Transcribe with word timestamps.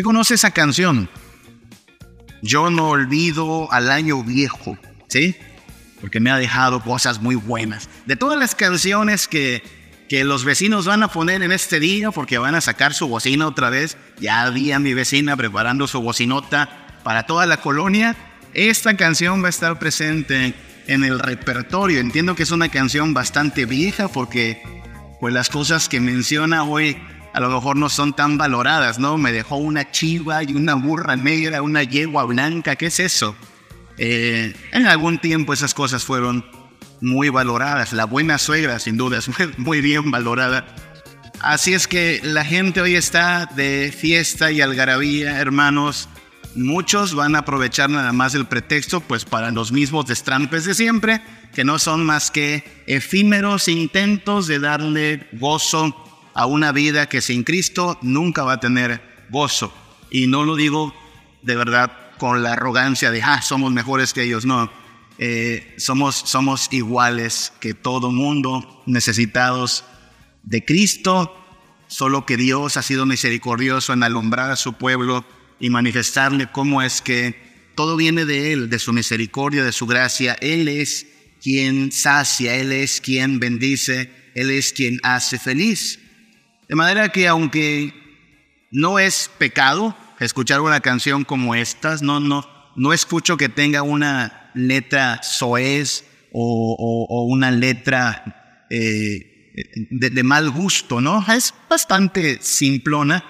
¿Qué 0.00 0.04
conoce 0.04 0.32
esa 0.32 0.52
canción? 0.52 1.10
Yo 2.40 2.70
no 2.70 2.88
olvido 2.88 3.70
al 3.70 3.90
año 3.90 4.24
viejo, 4.24 4.78
¿sí? 5.08 5.36
Porque 6.00 6.20
me 6.20 6.30
ha 6.30 6.38
dejado 6.38 6.82
cosas 6.82 7.20
muy 7.20 7.34
buenas. 7.34 7.90
De 8.06 8.16
todas 8.16 8.38
las 8.38 8.54
canciones 8.54 9.28
que, 9.28 9.62
que 10.08 10.24
los 10.24 10.46
vecinos 10.46 10.86
van 10.86 11.02
a 11.02 11.08
poner 11.08 11.42
en 11.42 11.52
este 11.52 11.80
día, 11.80 12.12
porque 12.12 12.38
van 12.38 12.54
a 12.54 12.62
sacar 12.62 12.94
su 12.94 13.08
bocina 13.08 13.46
otra 13.46 13.68
vez, 13.68 13.98
ya 14.18 14.40
había 14.40 14.78
mi 14.78 14.94
vecina 14.94 15.36
preparando 15.36 15.86
su 15.86 16.00
bocinota 16.00 16.98
para 17.04 17.24
toda 17.24 17.44
la 17.44 17.58
colonia, 17.58 18.16
esta 18.54 18.96
canción 18.96 19.42
va 19.42 19.48
a 19.48 19.50
estar 19.50 19.78
presente 19.78 20.54
en 20.86 21.04
el 21.04 21.18
repertorio. 21.18 22.00
Entiendo 22.00 22.34
que 22.34 22.44
es 22.44 22.52
una 22.52 22.70
canción 22.70 23.12
bastante 23.12 23.66
vieja 23.66 24.08
porque 24.08 24.62
pues 25.20 25.34
las 25.34 25.50
cosas 25.50 25.90
que 25.90 26.00
menciona 26.00 26.64
hoy 26.64 26.96
a 27.32 27.40
lo 27.40 27.48
mejor 27.48 27.76
no 27.76 27.88
son 27.88 28.12
tan 28.12 28.38
valoradas, 28.38 28.98
¿no? 28.98 29.16
Me 29.18 29.32
dejó 29.32 29.56
una 29.56 29.90
chiva 29.90 30.42
y 30.42 30.54
una 30.54 30.74
burra 30.74 31.16
negra, 31.16 31.62
una 31.62 31.82
yegua 31.82 32.24
blanca, 32.24 32.76
¿qué 32.76 32.86
es 32.86 33.00
eso? 33.00 33.36
Eh, 33.98 34.54
en 34.72 34.86
algún 34.86 35.18
tiempo 35.18 35.52
esas 35.52 35.74
cosas 35.74 36.04
fueron 36.04 36.44
muy 37.00 37.28
valoradas. 37.28 37.92
La 37.92 38.04
buena 38.04 38.38
suegra, 38.38 38.78
sin 38.78 38.96
duda, 38.96 39.18
es 39.18 39.28
muy 39.58 39.80
bien 39.80 40.10
valorada. 40.10 40.66
Así 41.40 41.72
es 41.72 41.86
que 41.86 42.20
la 42.22 42.44
gente 42.44 42.80
hoy 42.80 42.96
está 42.96 43.46
de 43.46 43.94
fiesta 43.96 44.50
y 44.50 44.60
algarabía, 44.60 45.38
hermanos. 45.38 46.08
Muchos 46.56 47.14
van 47.14 47.36
a 47.36 47.40
aprovechar 47.40 47.88
nada 47.88 48.12
más 48.12 48.34
el 48.34 48.46
pretexto, 48.46 49.00
pues 49.00 49.24
para 49.24 49.50
los 49.52 49.70
mismos 49.70 50.06
destrampes 50.06 50.64
de 50.64 50.74
siempre, 50.74 51.22
que 51.54 51.64
no 51.64 51.78
son 51.78 52.04
más 52.04 52.30
que 52.30 52.64
efímeros 52.86 53.68
intentos 53.68 54.48
de 54.48 54.58
darle 54.58 55.28
gozo 55.32 56.09
a 56.34 56.46
una 56.46 56.72
vida 56.72 57.08
que 57.08 57.20
sin 57.20 57.44
Cristo 57.44 57.98
nunca 58.02 58.42
va 58.44 58.54
a 58.54 58.60
tener 58.60 59.02
gozo. 59.30 59.72
Y 60.10 60.26
no 60.26 60.44
lo 60.44 60.56
digo 60.56 60.94
de 61.42 61.56
verdad 61.56 61.92
con 62.18 62.42
la 62.42 62.52
arrogancia 62.52 63.10
de, 63.10 63.22
ah, 63.22 63.42
somos 63.42 63.72
mejores 63.72 64.12
que 64.12 64.22
ellos, 64.22 64.44
no. 64.44 64.70
Eh, 65.18 65.74
somos, 65.78 66.16
somos 66.16 66.68
iguales 66.70 67.52
que 67.60 67.74
todo 67.74 68.10
mundo, 68.10 68.82
necesitados 68.86 69.84
de 70.42 70.64
Cristo, 70.64 71.36
solo 71.88 72.24
que 72.24 72.36
Dios 72.36 72.76
ha 72.76 72.82
sido 72.82 73.06
misericordioso 73.06 73.92
en 73.92 74.02
alumbrar 74.02 74.50
a 74.50 74.56
su 74.56 74.74
pueblo 74.74 75.24
y 75.58 75.70
manifestarle 75.70 76.50
cómo 76.50 76.82
es 76.82 77.02
que 77.02 77.70
todo 77.74 77.96
viene 77.96 78.24
de 78.24 78.52
Él, 78.52 78.70
de 78.70 78.78
su 78.78 78.92
misericordia, 78.92 79.64
de 79.64 79.72
su 79.72 79.86
gracia. 79.86 80.34
Él 80.40 80.68
es 80.68 81.06
quien 81.40 81.92
sacia, 81.92 82.56
Él 82.56 82.72
es 82.72 83.00
quien 83.00 83.40
bendice, 83.40 84.10
Él 84.34 84.50
es 84.50 84.72
quien 84.72 85.00
hace 85.02 85.38
feliz. 85.38 85.99
De 86.70 86.76
manera 86.76 87.08
que 87.08 87.26
aunque 87.26 87.92
no 88.70 89.00
es 89.00 89.28
pecado 89.38 89.96
escuchar 90.20 90.60
una 90.60 90.78
canción 90.78 91.24
como 91.24 91.56
estas, 91.56 92.00
no, 92.00 92.20
no, 92.20 92.48
no 92.76 92.92
escucho 92.92 93.36
que 93.36 93.48
tenga 93.48 93.82
una 93.82 94.52
letra 94.54 95.20
soez 95.20 96.04
o, 96.30 97.26
una 97.28 97.50
letra 97.50 98.62
eh, 98.70 99.52
de, 99.90 100.22
mal 100.22 100.48
gusto, 100.48 101.00
¿no? 101.00 101.26
Es 101.32 101.52
bastante 101.68 102.38
simplona 102.40 103.24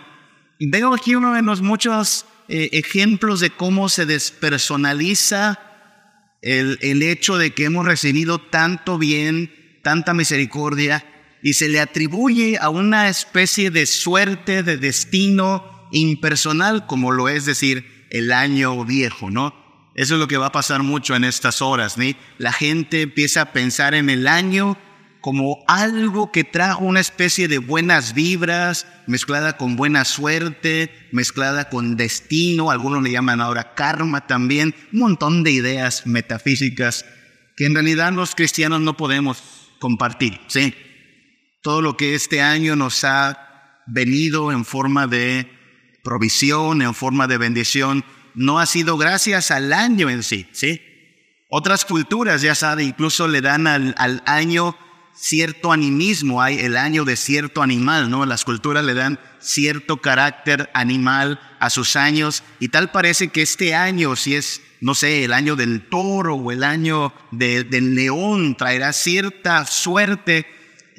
Veo 0.60 0.92
aquí 0.92 1.14
uno 1.14 1.32
de 1.32 1.41
los 1.41 1.62
muchos 1.62 2.27
eh, 2.48 2.69
ejemplos 2.72 3.41
de 3.41 3.48
cómo 3.48 3.88
se 3.88 4.04
despersonaliza 4.04 5.58
el, 6.42 6.78
el 6.82 7.02
hecho 7.02 7.38
de 7.38 7.54
que 7.54 7.64
hemos 7.64 7.87
recibido 7.87 8.38
tanto 8.38 8.98
bien, 8.98 9.81
tanta 9.82 10.12
misericordia, 10.12 11.06
y 11.42 11.54
se 11.54 11.68
le 11.68 11.80
atribuye 11.80 12.58
a 12.58 12.68
una 12.68 13.08
especie 13.08 13.70
de 13.70 13.86
suerte, 13.86 14.62
de 14.62 14.76
destino 14.76 15.88
impersonal, 15.92 16.86
como 16.86 17.12
lo 17.12 17.28
es 17.28 17.46
decir 17.46 18.06
el 18.10 18.32
año 18.32 18.84
viejo, 18.84 19.30
¿no? 19.30 19.54
Eso 19.94 20.14
es 20.14 20.20
lo 20.20 20.28
que 20.28 20.36
va 20.36 20.46
a 20.46 20.52
pasar 20.52 20.82
mucho 20.82 21.16
en 21.16 21.24
estas 21.24 21.62
horas, 21.62 21.98
¿no? 21.98 22.04
La 22.38 22.52
gente 22.52 23.02
empieza 23.02 23.42
a 23.42 23.52
pensar 23.52 23.94
en 23.94 24.08
el 24.08 24.28
año 24.28 24.78
como 25.20 25.62
algo 25.66 26.32
que 26.32 26.44
trajo 26.44 26.84
una 26.84 27.00
especie 27.00 27.46
de 27.46 27.58
buenas 27.58 28.14
vibras, 28.14 28.86
mezclada 29.06 29.56
con 29.56 29.76
buena 29.76 30.04
suerte, 30.04 30.90
mezclada 31.12 31.68
con 31.68 31.96
destino, 31.96 32.70
algunos 32.70 33.02
le 33.02 33.12
llaman 33.12 33.40
ahora 33.40 33.74
karma 33.74 34.26
también, 34.26 34.74
un 34.92 35.00
montón 35.00 35.42
de 35.42 35.50
ideas 35.50 36.06
metafísicas 36.06 37.04
que 37.56 37.66
en 37.66 37.74
realidad 37.74 38.12
los 38.12 38.34
cristianos 38.34 38.80
no 38.80 38.96
podemos 38.96 39.42
compartir, 39.78 40.40
¿sí? 40.46 40.74
Todo 41.62 41.82
lo 41.82 41.97
que 41.97 42.15
este 42.15 42.41
año 42.41 42.75
nos 42.75 43.04
ha 43.04 43.82
venido 43.87 44.50
en 44.53 44.65
forma 44.65 45.06
de 45.06 45.50
provisión, 46.03 46.81
en 46.81 46.94
forma 46.94 47.26
de 47.26 47.38
bendición, 47.38 48.04
no 48.34 48.59
ha 48.59 48.66
sido 48.66 48.97
gracias 48.97 49.50
al 49.50 49.72
año 49.72 50.09
en 50.09 50.22
sí, 50.22 50.49
¿sí? 50.53 50.81
Otras 51.49 51.84
culturas, 51.84 52.43
ya 52.43 52.54
sabe, 52.54 52.84
incluso 52.84 53.28
le 53.28 53.41
dan 53.41 53.66
al, 53.66 53.94
al 53.99 54.22
año 54.25 54.76
cierto 55.15 55.72
animismo, 55.72 56.41
hay 56.41 56.59
el 56.60 56.76
año 56.76 57.04
de 57.04 57.16
cierto 57.16 57.62
animal, 57.62 58.09
¿no? 58.09 58.25
Las 58.25 58.44
culturas 58.44 58.84
le 58.84 58.94
dan 58.94 59.19
cierto 59.38 59.99
carácter 59.99 60.70
animal 60.72 61.41
a 61.59 61.69
sus 61.69 61.97
años 61.97 62.43
y 62.59 62.69
tal 62.69 62.91
parece 62.91 63.28
que 63.28 63.43
este 63.43 63.75
año, 63.75 64.16
si 64.16 64.34
es, 64.34 64.62
no 64.81 64.94
sé, 64.94 65.25
el 65.25 65.34
año 65.34 65.56
del 65.56 65.88
toro 65.88 66.37
o 66.37 66.53
el 66.53 66.65
año 66.65 67.12
del 67.32 67.94
león, 67.94 68.56
traerá 68.56 68.94
cierta 68.94 69.66
suerte. 69.66 70.47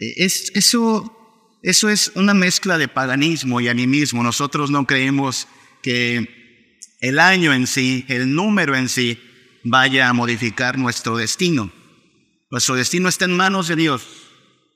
E, 0.02 0.26
es, 0.26 0.52
eso, 0.56 1.60
eso 1.64 1.88
es 1.88 2.12
una 2.16 2.34
mezcla 2.34 2.78
de 2.78 2.90
paganismo 2.90 3.62
y 3.62 3.70
animismo. 3.70 4.24
Nosotros 4.24 4.70
no 4.72 4.86
creemos 4.86 5.48
que 5.82 6.82
el 7.00 7.20
año 7.20 7.54
en 7.54 7.68
sí, 7.68 8.04
el 8.10 8.34
número 8.36 8.76
en 8.76 8.90
sí, 8.90 9.20
vaya 9.64 10.10
a 10.10 10.14
modificar 10.14 10.78
nuestro 10.78 11.16
destino. 11.16 11.72
Nuestro 12.50 12.76
destino 12.76 13.08
está 13.08 13.26
en 13.26 13.38
manos 13.38 13.68
de 13.70 13.78
Dios, 13.78 14.04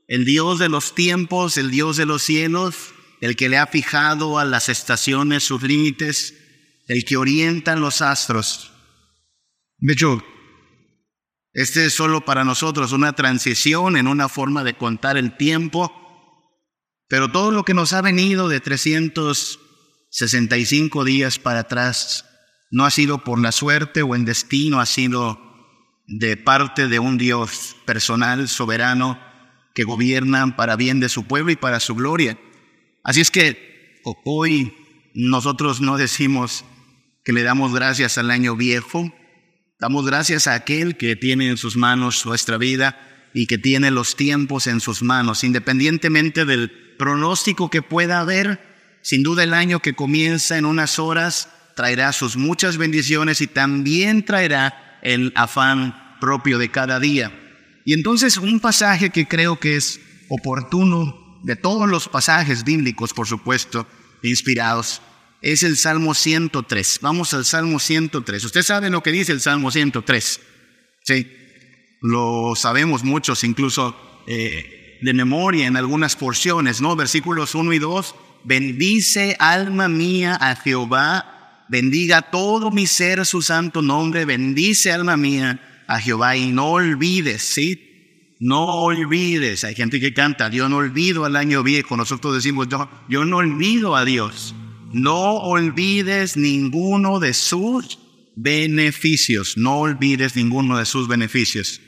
el 0.08 0.24
Dios 0.24 0.60
de 0.60 0.70
los 0.70 0.96
tiempos, 0.96 1.58
el 1.58 1.72
Dios 1.72 1.98
de 1.98 2.06
los 2.06 2.22
cielos, 2.22 2.94
el 3.20 3.36
que 3.36 3.50
le 3.50 3.58
ha 3.58 3.68
fijado 3.68 4.40
a 4.40 4.46
las 4.46 4.70
estaciones 4.70 5.44
sus 5.44 5.64
límites, 5.64 6.36
el 6.88 7.04
que 7.04 7.18
orienta 7.18 7.76
los 7.76 8.02
astros. 8.02 8.72
De 9.80 9.94
hecho, 9.94 10.24
este 11.56 11.86
es 11.86 11.94
solo 11.94 12.26
para 12.26 12.44
nosotros 12.44 12.92
una 12.92 13.14
transición 13.14 13.96
en 13.96 14.08
una 14.08 14.28
forma 14.28 14.66
de 14.66 14.76
contar 14.76 15.16
el 15.16 15.38
tiempo, 15.38 15.90
pero 17.08 17.32
todo 17.32 17.52
lo 17.52 17.64
que 17.64 17.74
nos 17.74 17.94
ha 17.94 18.02
venido 18.02 18.50
de 18.50 18.60
365 18.60 21.06
días 21.06 21.40
para 21.40 21.62
atrás 21.62 22.26
no 22.72 22.84
ha 22.84 22.92
sido 22.92 23.24
por 23.24 23.42
la 23.42 23.54
suerte 23.54 24.02
o 24.02 24.16
el 24.16 24.26
destino, 24.26 24.82
ha 24.82 24.86
sido 24.86 25.40
de 26.08 26.36
parte 26.36 26.90
de 26.90 27.00
un 27.00 27.18
Dios 27.18 27.78
personal, 27.86 28.50
soberano, 28.50 29.18
que 29.74 29.86
gobierna 29.86 30.58
para 30.58 30.76
bien 30.76 31.00
de 31.00 31.08
su 31.08 31.24
pueblo 31.24 31.54
y 31.54 31.56
para 31.56 31.80
su 31.80 31.96
gloria. 31.96 32.38
Así 33.02 33.22
es 33.22 33.32
que 33.32 34.02
hoy 34.26 34.74
nosotros 35.14 35.80
no 35.80 35.96
decimos 35.96 36.66
que 37.24 37.32
le 37.32 37.44
damos 37.44 37.74
gracias 37.74 38.18
al 38.18 38.30
año 38.30 38.58
viejo, 38.58 39.14
damos 39.80 40.06
gracias 40.06 40.48
a 40.48 40.54
aquel 40.54 40.98
que 40.98 41.16
tiene 41.16 41.50
en 41.50 41.58
sus 41.58 41.76
manos 41.78 42.26
nuestra 42.26 42.58
vida 42.58 43.00
y 43.34 43.48
que 43.48 43.58
tiene 43.58 43.92
los 43.92 44.16
tiempos 44.16 44.68
en 44.68 44.80
sus 44.80 45.04
manos, 45.04 45.44
independientemente 45.44 46.46
del 46.46 46.72
pronóstico 46.98 47.70
que 47.70 47.82
pueda 47.82 48.20
haber, 48.20 48.60
sin 49.02 49.24
duda 49.24 49.44
el 49.44 49.54
año 49.54 49.82
que 49.82 49.94
comienza 49.94 50.58
en 50.58 50.66
unas 50.66 51.00
horas 51.00 51.50
traerá 51.76 52.14
sus 52.14 52.38
muchas 52.38 52.78
bendiciones 52.78 53.42
y 53.42 53.48
también 53.48 54.24
traerá 54.24 55.00
el 55.04 55.34
afán 55.36 56.18
propio 56.22 56.58
de 56.58 56.72
cada 56.72 57.00
día. 57.00 57.32
Y 57.84 57.94
entonces 57.94 58.38
un 58.38 58.60
pasaje 58.60 59.10
que 59.10 59.28
creo 59.28 59.60
que 59.60 59.76
es 59.76 60.00
oportuno, 60.30 61.24
de 61.44 61.56
todos 61.56 61.88
los 61.88 62.08
pasajes 62.08 62.64
bíblicos, 62.64 63.14
por 63.14 63.28
supuesto, 63.28 63.88
inspirados, 64.24 65.02
es 65.52 65.64
el 65.64 65.78
Salmo 65.78 66.14
103. 66.14 67.00
Vamos 67.02 67.34
al 67.34 67.46
Salmo 67.46 67.80
103. 67.80 68.44
Usted 68.44 68.64
sabe 68.64 68.90
lo 68.90 69.02
que 69.04 69.12
dice 69.12 69.32
el 69.32 69.42
Salmo 69.42 69.72
103. 69.72 70.40
Sí, 71.04 71.32
lo 72.02 72.54
sabemos 72.56 73.04
muchos, 73.04 73.44
incluso 73.44 73.96
eh, 74.28 74.98
de 75.02 75.14
memoria 75.14 75.68
en 75.68 75.78
algunas 75.78 76.16
porciones, 76.16 76.82
¿no? 76.82 76.96
Versículos 76.96 77.56
1 77.56 77.74
y 77.74 77.80
2. 77.80 78.16
Bendice 78.44 79.36
alma 79.40 79.88
mía 79.88 80.36
a 80.40 80.56
Jehová 80.56 81.32
bendiga 81.68 82.22
todo 82.22 82.72
mi 82.72 82.88
ser 82.88 83.26
su 83.26 83.42
santo 83.42 83.82
nombre, 83.82 84.26
bendice 84.26 84.92
alma 84.92 85.18
mía 85.18 85.84
a 85.88 86.00
Jehová 86.00 86.36
y 86.36 86.52
no 86.52 86.68
olvides, 86.68 87.42
¿sí? 87.42 87.82
No 88.40 88.66
olvides, 88.66 89.64
hay 89.64 89.76
gente 89.76 90.00
que 90.00 90.14
canta, 90.14 90.50
yo 90.50 90.68
no 90.68 90.78
olvido 90.78 91.26
al 91.26 91.36
año 91.36 91.64
viejo, 91.64 91.96
nosotros 91.96 92.36
decimos, 92.36 92.68
yo 93.08 93.26
no 93.26 93.38
olvido 93.38 93.96
a 93.96 94.04
Dios, 94.06 94.54
no 94.96 95.34
olvides 95.40 96.38
ninguno 96.38 97.20
de 97.20 97.34
sus 97.34 98.00
beneficios, 98.38 99.58
no 99.58 99.80
olvides 99.80 100.38
ninguno 100.38 100.78
de 100.78 100.86
sus 100.86 101.10
beneficios. 101.10 101.82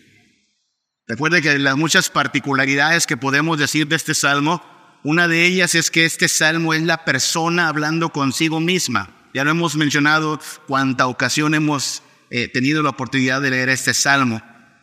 Recuerde 1.08 1.42
que 1.42 1.58
las 1.58 1.78
muchas 1.78 2.10
particularidades 2.10 3.08
que 3.08 3.16
podemos 3.16 3.58
decir 3.58 3.88
de 3.88 3.96
este 3.96 4.14
salmo, 4.14 4.62
Una 5.04 5.30
de 5.30 5.46
ellas 5.46 5.74
es 5.74 5.90
que 5.90 6.04
este 6.04 6.28
salmo 6.28 6.74
es 6.74 6.82
la 6.82 7.06
persona 7.06 7.70
hablando 7.70 8.10
consigo 8.10 8.60
misma. 8.60 9.30
Ya 9.34 9.46
lo 9.46 9.52
hemos 9.52 9.78
mencionado 9.78 10.42
cuánta 10.68 11.08
ocasión 11.08 11.54
hemos 11.54 12.04
eh, 12.30 12.50
tenido 12.50 12.84
la 12.84 12.90
oportunidad 12.90 13.42
de 13.42 13.52
leer 13.52 13.70
este 13.70 13.94
salmo. 13.94 14.42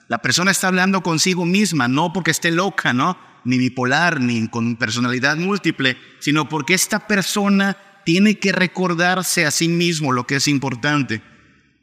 La 0.09 0.23
persona 0.23 0.51
está 0.51 0.69
hablando 0.69 1.03
consigo 1.03 1.45
misma, 1.45 1.89
no 1.89 2.15
porque 2.15 2.31
esté 2.31 2.53
loca, 2.53 2.95
¿no? 2.95 3.19
Ni 3.45 3.59
bipolar, 3.59 4.19
ni 4.21 4.49
con 4.49 4.77
personalidad 4.77 5.37
múltiple, 5.37 5.99
sino 6.21 6.49
porque 6.49 6.73
esta 6.73 7.07
persona 7.07 7.77
tiene 8.05 8.39
que 8.39 8.53
recordarse 8.53 9.47
a 9.47 9.51
sí 9.51 9.69
mismo 9.69 10.13
lo 10.13 10.27
que 10.27 10.37
es 10.37 10.49
importante. 10.49 11.23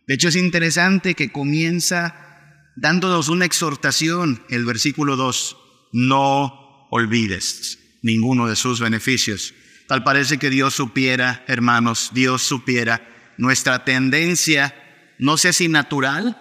De 0.07 0.13
hecho, 0.13 0.27
es 0.27 0.35
interesante 0.35 1.15
que 1.15 1.31
comienza 1.31 2.71
dándonos 2.75 3.29
una 3.29 3.45
exhortación, 3.45 4.43
el 4.49 4.65
versículo 4.65 5.15
2, 5.15 5.57
no 5.93 6.87
olvides 6.89 7.79
ninguno 8.01 8.47
de 8.47 8.55
sus 8.55 8.79
beneficios. 8.79 9.53
Tal 9.87 10.03
parece 10.03 10.37
que 10.37 10.49
Dios 10.49 10.73
supiera, 10.73 11.43
hermanos, 11.47 12.11
Dios 12.13 12.41
supiera 12.41 13.07
nuestra 13.37 13.83
tendencia, 13.83 14.75
no 15.19 15.37
sé 15.37 15.53
si 15.53 15.67
natural, 15.67 16.37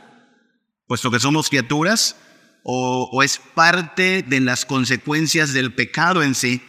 puesto 0.86 1.10
que 1.10 1.20
somos 1.20 1.48
criaturas, 1.48 2.16
o, 2.62 3.08
o, 3.10 3.22
es 3.22 3.40
parte 3.54 4.22
de 4.22 4.40
las 4.40 4.66
consecuencias 4.66 5.52
del 5.52 5.72
pecado 5.72 6.22
en 6.22 6.34
sí, 6.34 6.62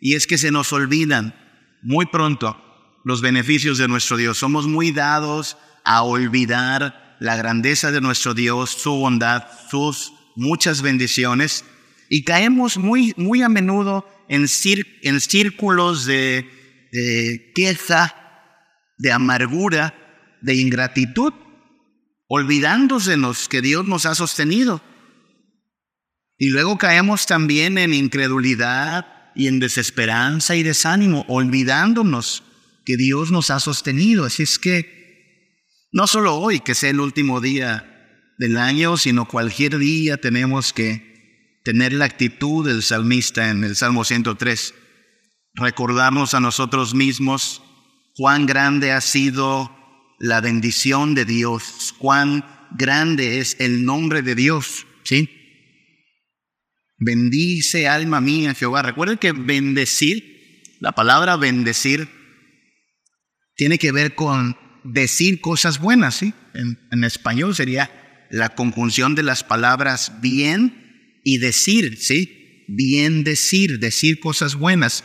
y 0.00 0.14
es 0.14 0.26
que 0.26 0.36
se 0.36 0.50
nos 0.50 0.72
olvidan 0.72 1.34
muy 1.82 2.06
pronto 2.06 2.60
los 3.04 3.20
beneficios 3.22 3.78
de 3.78 3.88
nuestro 3.88 4.16
Dios. 4.16 4.38
Somos 4.38 4.66
muy 4.66 4.92
dados 4.92 5.56
a 5.84 6.02
olvidar 6.02 7.16
la 7.20 7.36
grandeza 7.36 7.90
de 7.90 8.00
nuestro 8.00 8.34
Dios, 8.34 8.70
su 8.70 8.92
bondad, 8.92 9.44
sus 9.70 10.12
muchas 10.36 10.82
bendiciones, 10.82 11.64
y 12.08 12.24
caemos 12.24 12.78
muy, 12.78 13.12
muy 13.16 13.42
a 13.42 13.48
menudo 13.48 14.08
en, 14.28 14.46
en 15.02 15.20
círculos 15.20 16.04
de, 16.06 16.48
de 16.92 17.52
queja, 17.54 18.14
de 18.98 19.12
amargura, 19.12 19.94
de 20.40 20.54
ingratitud, 20.54 21.32
olvidándosenos 22.28 23.48
que 23.48 23.62
Dios 23.62 23.86
nos 23.86 24.06
ha 24.06 24.14
sostenido. 24.14 24.80
Y 26.36 26.50
luego 26.50 26.78
caemos 26.78 27.26
también 27.26 27.78
en 27.78 27.92
incredulidad 27.92 29.17
y 29.38 29.46
en 29.46 29.60
desesperanza 29.60 30.56
y 30.56 30.64
desánimo, 30.64 31.24
olvidándonos 31.28 32.42
que 32.84 32.96
Dios 32.96 33.30
nos 33.30 33.50
ha 33.50 33.60
sostenido. 33.60 34.24
Así 34.24 34.42
es 34.42 34.58
que 34.58 35.86
no 35.92 36.08
solo 36.08 36.34
hoy, 36.34 36.58
que 36.58 36.74
sea 36.74 36.90
el 36.90 36.98
último 36.98 37.40
día 37.40 38.34
del 38.36 38.58
año, 38.58 38.96
sino 38.96 39.28
cualquier 39.28 39.78
día 39.78 40.16
tenemos 40.16 40.72
que 40.72 41.60
tener 41.64 41.92
la 41.92 42.06
actitud 42.06 42.66
del 42.66 42.82
salmista 42.82 43.48
en 43.50 43.62
el 43.62 43.76
Salmo 43.76 44.02
103. 44.02 44.74
Recordarnos 45.54 46.34
a 46.34 46.40
nosotros 46.40 46.94
mismos 46.94 47.62
cuán 48.16 48.44
grande 48.44 48.90
ha 48.90 49.00
sido 49.00 49.70
la 50.18 50.40
bendición 50.40 51.14
de 51.14 51.24
Dios, 51.24 51.94
cuán 51.98 52.44
grande 52.76 53.38
es 53.38 53.56
el 53.60 53.84
nombre 53.84 54.22
de 54.22 54.34
Dios, 54.34 54.84
¿sí? 55.04 55.37
Bendice 56.98 57.88
alma 57.88 58.20
mía 58.20 58.54
Jehová. 58.54 58.82
Recuerden 58.82 59.18
que 59.18 59.32
bendecir, 59.32 60.64
la 60.80 60.92
palabra 60.92 61.36
bendecir, 61.36 62.08
tiene 63.54 63.78
que 63.78 63.92
ver 63.92 64.14
con 64.14 64.56
decir 64.84 65.40
cosas 65.40 65.78
buenas, 65.78 66.16
¿sí? 66.16 66.34
En, 66.54 66.78
en 66.90 67.04
español 67.04 67.54
sería 67.54 67.90
la 68.30 68.50
conjunción 68.50 69.14
de 69.14 69.22
las 69.22 69.44
palabras 69.44 70.20
bien 70.20 71.20
y 71.24 71.38
decir, 71.38 71.98
¿sí? 71.98 72.64
Bien 72.68 73.24
decir, 73.24 73.78
decir 73.78 74.20
cosas 74.20 74.54
buenas. 74.54 75.04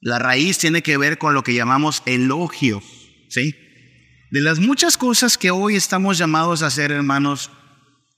La 0.00 0.18
raíz 0.18 0.58
tiene 0.58 0.82
que 0.82 0.96
ver 0.96 1.18
con 1.18 1.34
lo 1.34 1.42
que 1.42 1.54
llamamos 1.54 2.02
elogio, 2.06 2.82
¿sí? 3.28 3.54
De 4.30 4.42
las 4.42 4.58
muchas 4.58 4.98
cosas 4.98 5.38
que 5.38 5.50
hoy 5.50 5.74
estamos 5.74 6.18
llamados 6.18 6.62
a 6.62 6.66
hacer, 6.66 6.92
hermanos, 6.92 7.50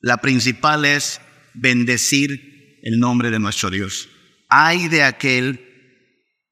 la 0.00 0.18
principal 0.18 0.84
es 0.84 1.20
bendecir 1.54 2.49
el 2.82 2.98
nombre 2.98 3.30
de 3.30 3.38
nuestro 3.38 3.70
Dios. 3.70 4.08
Hay 4.48 4.88
de 4.88 5.02
aquel 5.02 5.66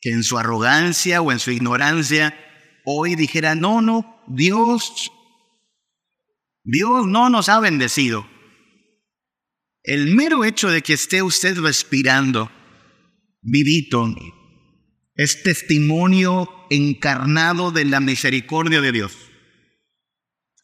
que 0.00 0.10
en 0.10 0.22
su 0.22 0.38
arrogancia 0.38 1.20
o 1.20 1.32
en 1.32 1.38
su 1.38 1.50
ignorancia 1.50 2.38
hoy 2.84 3.16
dijera, 3.16 3.54
no, 3.54 3.82
no, 3.82 4.22
Dios, 4.28 5.10
Dios 6.64 7.06
no 7.06 7.28
nos 7.28 7.48
ha 7.48 7.60
bendecido. 7.60 8.26
El 9.82 10.14
mero 10.14 10.44
hecho 10.44 10.70
de 10.70 10.82
que 10.82 10.92
esté 10.94 11.22
usted 11.22 11.58
respirando, 11.58 12.50
vivito, 13.40 14.14
es 15.14 15.42
testimonio 15.42 16.48
encarnado 16.70 17.70
de 17.70 17.84
la 17.84 18.00
misericordia 18.00 18.80
de 18.80 18.92
Dios. 18.92 19.16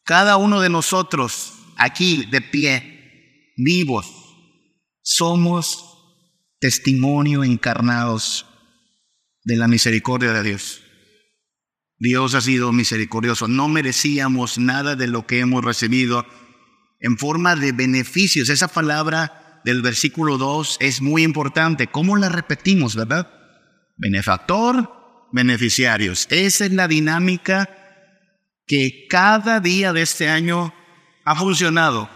Cada 0.03 0.37
uno 0.37 0.61
de 0.61 0.69
nosotros 0.69 1.53
aquí 1.77 2.25
de 2.25 2.41
pie, 2.41 3.53
vivos, 3.57 4.24
somos 5.05 5.85
testimonio 6.59 7.43
encarnados 7.43 8.47
de 9.43 9.55
la 9.55 9.67
misericordia 9.67 10.33
de 10.33 10.41
Dios. 10.41 10.81
Dios 11.99 12.33
ha 12.33 12.41
sido 12.41 12.73
misericordioso. 12.73 13.47
No 13.47 13.67
merecíamos 13.67 14.57
nada 14.57 14.95
de 14.95 15.07
lo 15.07 15.27
que 15.27 15.39
hemos 15.39 15.63
recibido 15.63 16.25
en 16.99 17.19
forma 17.19 17.55
de 17.55 17.71
beneficios. 17.71 18.49
Esa 18.49 18.67
palabra 18.67 19.61
del 19.63 19.83
versículo 19.83 20.39
2 20.39 20.77
es 20.79 21.01
muy 21.01 21.21
importante. 21.21 21.85
¿Cómo 21.85 22.17
la 22.17 22.29
repetimos, 22.29 22.95
verdad? 22.95 23.31
Benefactor, 23.97 24.91
beneficiarios. 25.31 26.25
Esa 26.31 26.65
es 26.65 26.71
la 26.71 26.87
dinámica 26.87 27.69
que 28.65 29.05
cada 29.07 29.59
día 29.59 29.93
de 29.93 30.01
este 30.01 30.29
año 30.29 30.73
ha 31.23 31.35
funcionado. 31.35 32.09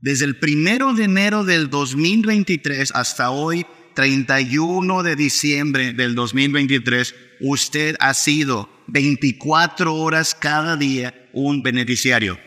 Desde 0.00 0.24
el 0.24 0.38
primero 0.38 0.94
de 0.94 1.04
enero 1.04 1.44
del 1.44 1.68
2023 1.68 2.92
hasta 2.94 3.30
hoy, 3.30 3.66
31 3.94 5.02
de 5.02 5.14
diciembre 5.14 5.92
del 5.92 6.14
2023, 6.14 7.14
usted 7.40 7.96
ha 8.00 8.14
sido 8.14 8.70
24 8.86 9.94
horas 9.94 10.34
cada 10.34 10.76
día 10.76 11.28
un 11.34 11.62
beneficiario. 11.62 12.38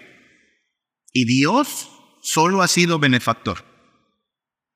Y 1.11 1.25
Dios 1.25 1.89
solo 2.23 2.63
ha 2.63 2.67
sido 2.67 2.97
benefactor. 2.97 3.63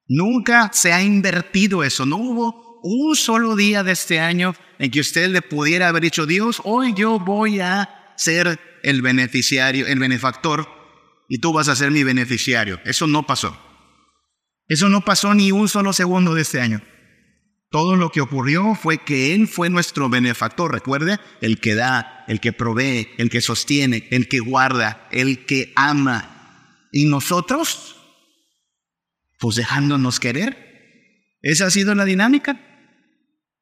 Nunca 0.08 0.70
se 0.72 0.94
ha 0.94 1.02
invertido 1.02 1.84
eso. 1.84 2.06
No 2.06 2.18
hubo 2.18 2.80
un 2.84 3.16
solo 3.16 3.56
día 3.56 3.84
de 3.84 3.94
este 3.94 4.20
año 4.20 4.54
en 4.78 4.92
que 4.92 5.00
usted 5.00 5.30
le 5.30 5.42
pudiera 5.42 5.88
haber 5.88 6.04
dicho, 6.04 6.28
Dios, 6.28 6.62
hoy 6.64 6.94
yo 6.96 7.20
voy 7.20 7.60
a 7.60 8.14
ser 8.18 8.60
el 8.84 9.02
beneficiario, 9.02 9.88
el 9.88 9.98
benefactor, 9.98 10.77
y 11.28 11.40
tú 11.40 11.54
vas 11.54 11.68
a 11.68 11.76
ser 11.76 11.92
mi 11.92 12.04
beneficiario. 12.04 12.80
Eso 12.86 13.08
no 13.08 13.26
pasó. 13.26 13.58
Eso 14.68 14.90
no 14.90 15.02
pasó 15.02 15.34
ni 15.34 15.52
un 15.52 15.68
solo 15.68 15.94
segundo 15.94 16.34
de 16.34 16.42
este 16.42 16.62
año. 16.62 16.82
Todo 17.70 17.98
lo 17.98 18.12
que 18.12 18.22
ocurrió 18.22 18.76
fue 18.76 19.00
que 19.00 19.36
Él 19.36 19.48
fue 19.48 19.70
nuestro 19.70 20.10
benefactor, 20.10 20.72
recuerde, 20.72 21.20
el 21.42 21.60
que 21.60 21.76
da, 21.76 22.24
el 22.28 22.40
que 22.40 22.54
provee, 22.54 23.10
el 23.18 23.30
que 23.30 23.42
sostiene, 23.42 24.08
el 24.12 24.30
que 24.30 24.40
guarda, 24.40 25.08
el 25.12 25.46
que 25.46 25.74
ama. 25.76 26.88
Y 26.94 27.06
nosotros, 27.06 27.98
pues 29.40 29.58
dejándonos 29.58 30.20
querer. 30.20 31.38
Esa 31.42 31.66
ha 31.68 31.72
sido 31.72 31.94
la 31.94 32.06
dinámica. 32.06 32.60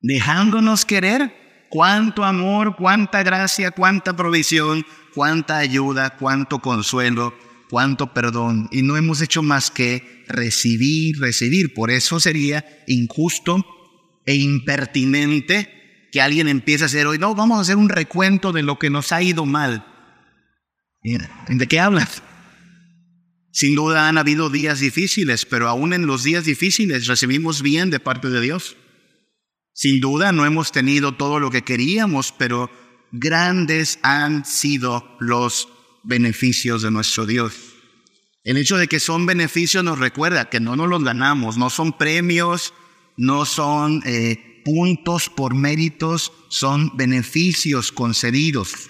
Dejándonos 0.02 0.86
querer 0.86 1.66
cuánto 1.70 2.24
amor, 2.24 2.76
cuánta 2.76 3.24
gracia, 3.24 3.72
cuánta 3.72 4.16
provisión, 4.16 4.86
cuánta 5.16 5.58
ayuda, 5.58 6.12
cuánto 6.12 6.60
consuelo, 6.60 7.34
cuánto 7.76 8.14
perdón. 8.14 8.70
Y 8.72 8.84
no 8.84 8.96
hemos 8.96 9.20
hecho 9.20 9.44
más 9.44 9.70
que 9.70 10.24
recibir, 10.30 11.20
recibir. 11.20 11.74
Por 11.74 11.92
eso 11.92 12.22
sería 12.22 12.64
injusto 12.88 13.66
e 14.26 14.36
impertinente 14.36 16.08
que 16.10 16.22
alguien 16.22 16.48
empiece 16.48 16.86
a 16.86 16.88
hacer 16.88 17.06
hoy, 17.06 17.18
no, 17.18 17.36
vamos 17.36 17.58
a 17.58 17.62
hacer 17.64 17.76
un 17.76 17.90
recuento 17.90 18.54
de 18.54 18.64
lo 18.64 18.80
que 18.80 18.90
nos 18.90 19.12
ha 19.12 19.22
ido 19.22 19.46
mal. 19.46 19.86
¿De 21.04 21.68
qué 21.68 21.82
hablas? 21.82 22.24
Sin 23.52 23.76
duda 23.76 24.08
han 24.08 24.18
habido 24.18 24.50
días 24.50 24.80
difíciles, 24.80 25.46
pero 25.46 25.68
aún 25.68 25.92
en 25.92 26.08
los 26.08 26.24
días 26.24 26.46
difíciles 26.46 27.08
recibimos 27.08 27.62
bien 27.62 27.90
de 27.90 28.00
parte 28.00 28.30
de 28.30 28.40
Dios. 28.40 28.78
Sin 29.74 30.00
duda 30.00 30.32
no 30.32 30.46
hemos 30.46 30.72
tenido 30.72 31.16
todo 31.16 31.42
lo 31.42 31.52
que 31.52 31.66
queríamos, 31.66 32.32
pero 32.38 32.72
grandes 33.12 34.00
han 34.02 34.46
sido 34.46 35.18
los 35.20 35.68
beneficios 36.06 36.82
de 36.82 36.92
nuestro 36.92 37.26
Dios. 37.26 37.54
El 38.44 38.58
hecho 38.58 38.78
de 38.78 38.88
que 38.88 39.00
son 39.00 39.26
beneficios 39.26 39.84
nos 39.84 40.00
recuerda 40.00 40.50
que 40.50 40.60
no 40.60 40.76
nos 40.76 40.88
los 40.88 41.04
ganamos, 41.04 41.58
no 41.58 41.70
son 41.70 41.98
premios, 41.98 42.74
no 43.18 43.46
son 43.46 44.04
eh, 44.06 44.62
puntos 44.64 45.30
por 45.30 45.56
méritos, 45.56 46.32
son 46.50 46.96
beneficios 46.96 47.92
concedidos. 47.92 48.90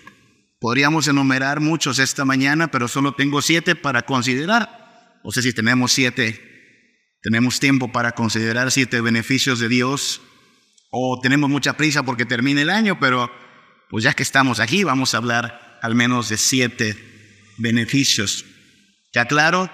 Podríamos 0.59 1.07
enumerar 1.07 1.61
muchos 1.61 1.99
esta 1.99 2.25
mañana, 2.25 2.69
pero 2.69 2.87
solo 2.87 3.13
tengo 3.13 3.41
siete 3.41 3.75
para 3.75 4.01
considerar. 4.01 5.19
No 5.23 5.31
sé 5.31 5.41
si 5.41 5.53
tenemos 5.53 5.91
siete, 5.91 6.41
tenemos 7.21 7.59
tiempo 7.59 7.91
para 7.91 8.11
considerar 8.11 8.71
siete 8.71 8.99
beneficios 9.01 9.59
de 9.59 9.69
Dios 9.69 10.21
o 10.91 11.19
tenemos 11.21 11.49
mucha 11.49 11.77
prisa 11.77 12.03
porque 12.03 12.25
termine 12.25 12.61
el 12.61 12.69
año, 12.69 12.99
pero 12.99 13.31
pues 13.89 14.03
ya 14.03 14.13
que 14.13 14.23
estamos 14.23 14.59
aquí 14.59 14.83
vamos 14.83 15.13
a 15.13 15.17
hablar 15.17 15.74
al 15.81 15.95
menos 15.95 16.29
de 16.29 16.37
siete 16.37 16.95
beneficios. 17.57 18.45
Ya 19.13 19.25
claro, 19.25 19.71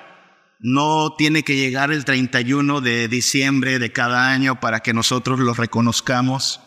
no 0.59 1.15
tiene 1.17 1.43
que 1.43 1.55
llegar 1.55 1.91
el 1.91 2.05
31 2.05 2.81
de 2.81 3.07
diciembre 3.07 3.79
de 3.79 3.91
cada 3.91 4.31
año 4.31 4.59
para 4.59 4.81
que 4.81 4.93
nosotros 4.93 5.39
los 5.39 5.57
reconozcamos, 5.57 6.59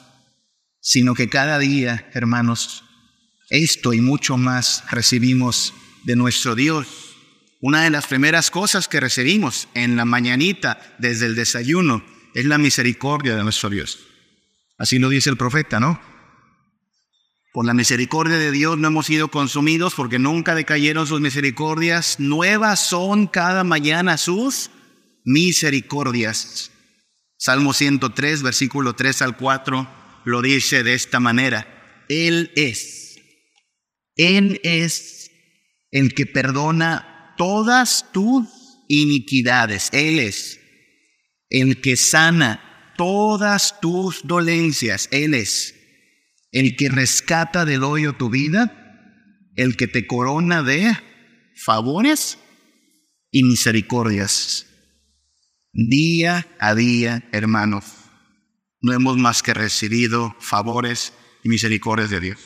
sino 0.80 1.14
que 1.14 1.28
cada 1.28 1.58
día, 1.58 2.10
hermanos, 2.12 2.84
esto 3.50 3.92
y 3.92 4.00
mucho 4.00 4.36
más 4.36 4.84
recibimos 4.90 5.74
de 6.04 6.16
nuestro 6.16 6.54
Dios. 6.54 6.86
Una 7.60 7.84
de 7.84 7.90
las 7.90 8.06
primeras 8.06 8.50
cosas 8.50 8.88
que 8.88 9.00
recibimos 9.00 9.68
en 9.74 9.96
la 9.96 10.04
mañanita 10.04 10.80
desde 10.98 11.26
el 11.26 11.36
desayuno 11.36 12.04
es 12.34 12.44
la 12.46 12.58
misericordia 12.58 13.36
de 13.36 13.44
nuestro 13.44 13.70
Dios. 13.70 14.00
Así 14.76 14.98
lo 14.98 15.08
dice 15.08 15.30
el 15.30 15.36
profeta, 15.36 15.78
¿no? 15.78 16.13
Por 17.54 17.66
la 17.66 17.72
misericordia 17.72 18.36
de 18.36 18.50
Dios 18.50 18.78
no 18.78 18.88
hemos 18.88 19.06
sido 19.06 19.28
consumidos 19.28 19.94
porque 19.94 20.18
nunca 20.18 20.56
decayeron 20.56 21.06
sus 21.06 21.20
misericordias. 21.20 22.18
Nuevas 22.18 22.80
son 22.80 23.28
cada 23.28 23.62
mañana 23.62 24.18
sus 24.18 24.72
misericordias. 25.24 26.72
Salmo 27.38 27.72
103, 27.72 28.42
versículo 28.42 28.96
3 28.96 29.22
al 29.22 29.36
4, 29.36 29.88
lo 30.24 30.42
dice 30.42 30.82
de 30.82 30.94
esta 30.94 31.20
manera. 31.20 32.04
Él 32.08 32.50
es, 32.56 33.20
Él 34.16 34.60
es 34.64 35.30
el 35.92 36.12
que 36.12 36.26
perdona 36.26 37.36
todas 37.36 38.10
tus 38.10 38.48
iniquidades. 38.88 39.90
Él 39.92 40.18
es 40.18 40.58
el 41.50 41.80
que 41.80 41.96
sana 41.96 42.92
todas 42.96 43.80
tus 43.80 44.26
dolencias. 44.26 45.08
Él 45.12 45.34
es 45.34 45.83
el 46.54 46.76
que 46.76 46.88
rescata 46.88 47.64
del 47.64 47.82
hoyo 47.82 48.12
tu 48.12 48.30
vida, 48.30 49.50
el 49.56 49.76
que 49.76 49.88
te 49.88 50.06
corona 50.06 50.62
de 50.62 50.96
favores 51.56 52.38
y 53.32 53.42
misericordias. 53.42 54.66
Día 55.72 56.46
a 56.60 56.76
día, 56.76 57.28
hermanos, 57.32 57.84
no 58.80 58.92
hemos 58.92 59.16
más 59.18 59.42
que 59.42 59.52
recibido 59.52 60.36
favores 60.38 61.12
y 61.42 61.48
misericordias 61.48 62.10
de 62.10 62.20
Dios. 62.20 62.38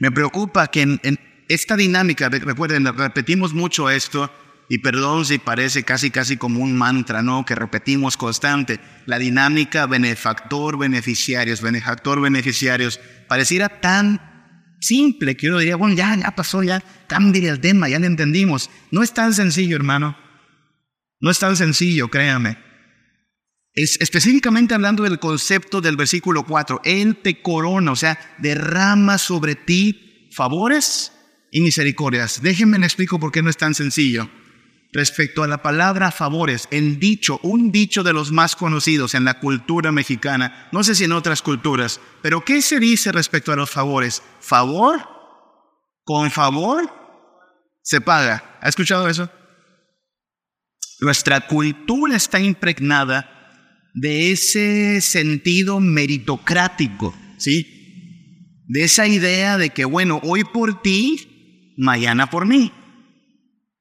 Me 0.00 0.10
preocupa 0.10 0.68
que 0.68 0.80
en, 0.80 1.00
esta 1.48 1.76
dinámica, 1.76 2.30
recuerden, 2.30 2.86
repetimos 2.86 3.52
mucho 3.52 3.90
esto, 3.90 4.32
y 4.68 4.78
perdón 4.78 5.24
si 5.24 5.38
parece 5.38 5.84
casi 5.84 6.10
casi 6.10 6.36
como 6.36 6.60
un 6.60 6.76
mantra, 6.76 7.22
¿no? 7.22 7.44
Que 7.44 7.54
repetimos 7.54 8.16
constante. 8.16 8.80
La 9.06 9.18
dinámica 9.18 9.86
benefactor-beneficiarios, 9.86 11.60
benefactor-beneficiarios, 11.62 13.00
pareciera 13.28 13.80
tan 13.80 14.76
simple 14.80 15.36
que 15.36 15.48
uno 15.48 15.58
diría, 15.58 15.76
bueno, 15.76 15.94
ya, 15.94 16.16
ya 16.16 16.34
pasó, 16.34 16.62
ya 16.62 16.82
cambia 17.06 17.50
el 17.50 17.60
tema, 17.60 17.88
ya 17.88 18.00
lo 18.00 18.06
entendimos. 18.06 18.70
No 18.90 19.02
es 19.02 19.12
tan 19.12 19.34
sencillo, 19.34 19.76
hermano. 19.76 20.16
No 21.20 21.30
es 21.30 21.38
tan 21.38 21.56
sencillo, 21.56 22.08
créame. 22.08 22.58
Es 23.72 24.00
específicamente 24.00 24.74
hablando 24.74 25.04
del 25.04 25.18
concepto 25.18 25.80
del 25.80 25.96
versículo 25.96 26.44
4, 26.44 26.80
Él 26.84 27.18
te 27.22 27.40
corona, 27.40 27.92
o 27.92 27.96
sea, 27.96 28.18
derrama 28.38 29.18
sobre 29.18 29.54
ti 29.54 30.30
favores 30.34 31.12
y 31.52 31.60
misericordias. 31.60 32.42
Déjenme 32.42 32.78
le 32.78 32.86
explico 32.86 33.20
por 33.20 33.30
qué 33.30 33.42
no 33.42 33.50
es 33.50 33.56
tan 33.56 33.74
sencillo 33.74 34.28
respecto 34.96 35.42
a 35.42 35.46
la 35.46 35.60
palabra 35.60 36.10
favores, 36.10 36.68
el 36.70 36.98
dicho, 36.98 37.38
un 37.42 37.70
dicho 37.70 38.02
de 38.02 38.14
los 38.14 38.32
más 38.32 38.56
conocidos 38.56 39.14
en 39.14 39.26
la 39.26 39.38
cultura 39.38 39.92
mexicana, 39.92 40.70
no 40.72 40.82
sé 40.82 40.94
si 40.94 41.04
en 41.04 41.12
otras 41.12 41.42
culturas, 41.42 42.00
pero 42.22 42.42
¿qué 42.42 42.62
se 42.62 42.80
dice 42.80 43.12
respecto 43.12 43.52
a 43.52 43.56
los 43.56 43.68
favores? 43.68 44.22
¿Favor? 44.40 45.06
¿Con 46.02 46.30
favor? 46.30 46.90
Se 47.82 48.00
paga. 48.00 48.58
¿Ha 48.62 48.70
escuchado 48.70 49.06
eso? 49.06 49.30
Nuestra 51.00 51.46
cultura 51.46 52.16
está 52.16 52.40
impregnada 52.40 53.28
de 53.92 54.32
ese 54.32 55.02
sentido 55.02 55.78
meritocrático, 55.78 57.14
¿sí? 57.36 58.64
De 58.66 58.84
esa 58.84 59.06
idea 59.06 59.58
de 59.58 59.68
que, 59.68 59.84
bueno, 59.84 60.22
hoy 60.24 60.42
por 60.44 60.80
ti, 60.80 61.74
mañana 61.76 62.30
por 62.30 62.46
mí 62.46 62.72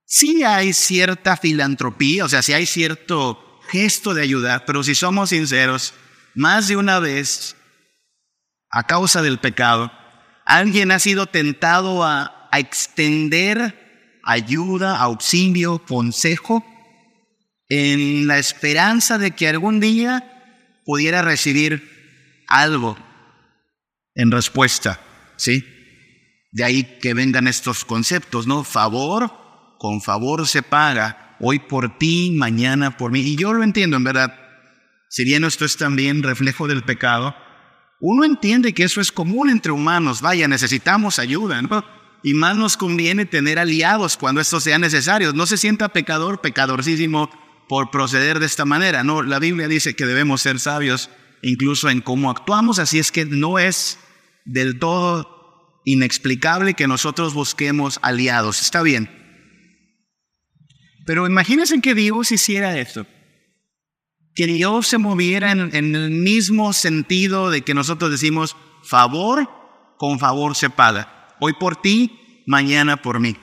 sí 0.05 0.43
hay 0.43 0.74
cierta 0.74 1.38
filantropía, 1.38 2.25
o 2.25 2.29
sea, 2.29 2.41
sí 2.41 2.53
hay 2.53 2.65
cierto 2.65 3.62
gesto 3.69 4.13
de 4.13 4.21
ayudar, 4.21 4.65
pero 4.65 4.83
si 4.83 4.95
somos 4.95 5.29
sinceros, 5.29 5.93
más 6.33 6.67
de 6.67 6.77
una 6.77 7.00
vez, 7.00 7.55
a 8.69 8.83
causa 8.83 9.21
del 9.21 9.39
pecado, 9.39 9.91
alguien 10.45 10.91
ha 10.91 11.00
sido 11.00 11.25
tentado 11.25 12.03
a, 12.03 12.31
extender 12.57 14.17
ayuda, 14.24 14.97
auxilio, 15.01 15.79
consejo, 15.79 16.65
en 17.67 18.27
la 18.27 18.38
esperanza 18.38 19.17
de 19.17 19.31
que 19.31 19.50
algún 19.50 19.81
día 19.81 20.79
pudiera 20.85 21.21
recibir 21.21 22.45
algo 22.47 22.97
en 24.13 24.31
respuesta, 24.31 25.01
¿sí? 25.35 25.65
De 26.53 26.63
ahí 26.63 26.97
que 27.01 27.13
vengan 27.13 27.50
estos 27.50 27.83
conceptos, 27.83 28.47
¿no? 28.47 28.63
Favor, 28.63 29.44
con 29.77 30.01
favor 30.01 30.48
se 30.48 30.63
paga, 30.63 31.38
hoy 31.39 31.60
por 31.60 31.98
ti, 31.98 32.32
mañana 32.36 32.98
por 32.98 33.12
mí. 33.12 33.22
Y 33.22 33.36
yo 33.36 33.53
lo 33.53 33.63
entiendo, 33.63 33.98
en 33.98 34.03
verdad. 34.03 34.34
Si 35.10 35.24
bien 35.24 35.44
esto 35.44 35.65
es 35.65 35.77
también 35.77 36.24
reflejo 36.24 36.67
del 36.67 36.84
pecado, 36.84 37.36
uno 38.00 38.24
entiende 38.25 38.74
que 38.74 38.84
eso 38.84 39.01
es 39.01 39.12
común 39.12 39.50
entre 39.50 39.72
humanos. 39.72 40.22
Vaya, 40.22 40.48
necesitamos 40.48 41.20
ayuda, 41.20 41.62
¿no? 41.62 41.86
Y 42.24 42.34
más 42.34 42.58
nos 42.58 42.75
conviene 42.75 43.25
tener 43.25 43.60
aliados 43.60 44.17
cuando 44.17 44.41
esto 44.41 44.60
sea 44.60 44.79
necesario. 44.79 45.34
No 45.34 45.46
se 45.46 45.58
sienta 45.58 45.89
pecador, 45.89 46.41
pecadorcísimo 46.41 47.29
por 47.70 47.91
proceder 47.91 48.39
de 48.39 48.46
esta 48.46 48.65
manera. 48.65 49.03
No, 49.03 49.22
la 49.22 49.39
Biblia 49.39 49.67
dice 49.67 49.96
que 49.96 50.05
debemos 50.05 50.41
ser 50.41 50.60
sabios 50.60 51.10
incluso 51.41 51.89
en 51.89 52.01
cómo 52.01 52.32
actuamos, 52.32 52.79
así 52.79 52.98
es 52.98 53.12
que 53.12 53.25
no 53.25 53.60
es 53.60 54.00
del 54.46 54.79
todo 54.79 55.82
inexplicable 55.86 56.74
que 56.74 56.88
nosotros 56.88 57.34
busquemos 57.34 58.00
aliados. 58.01 58.62
Está 58.62 58.82
bien, 58.82 59.10
pero 61.05 61.27
imagínense 61.27 61.79
que 61.81 61.93
Dios 61.93 62.31
hiciera 62.31 62.77
esto. 62.79 63.05
Que 64.33 64.47
Dios 64.47 64.88
se 64.88 64.97
moviera 64.97 65.51
en, 65.51 65.74
el 65.74 66.12
mismo 66.12 66.74
sentido 66.74 67.50
de 67.50 67.62
que 67.62 67.74
nosotros 67.74 68.12
decimos, 68.12 68.57
favor 68.83 69.50
con 69.97 70.19
favor 70.19 70.55
se 70.55 70.69
paga. 70.69 71.35
Hoy 71.39 71.53
por 71.53 71.81
ti, 71.81 72.43
mañana 72.45 73.01
por 73.01 73.19
mí. 73.19 73.38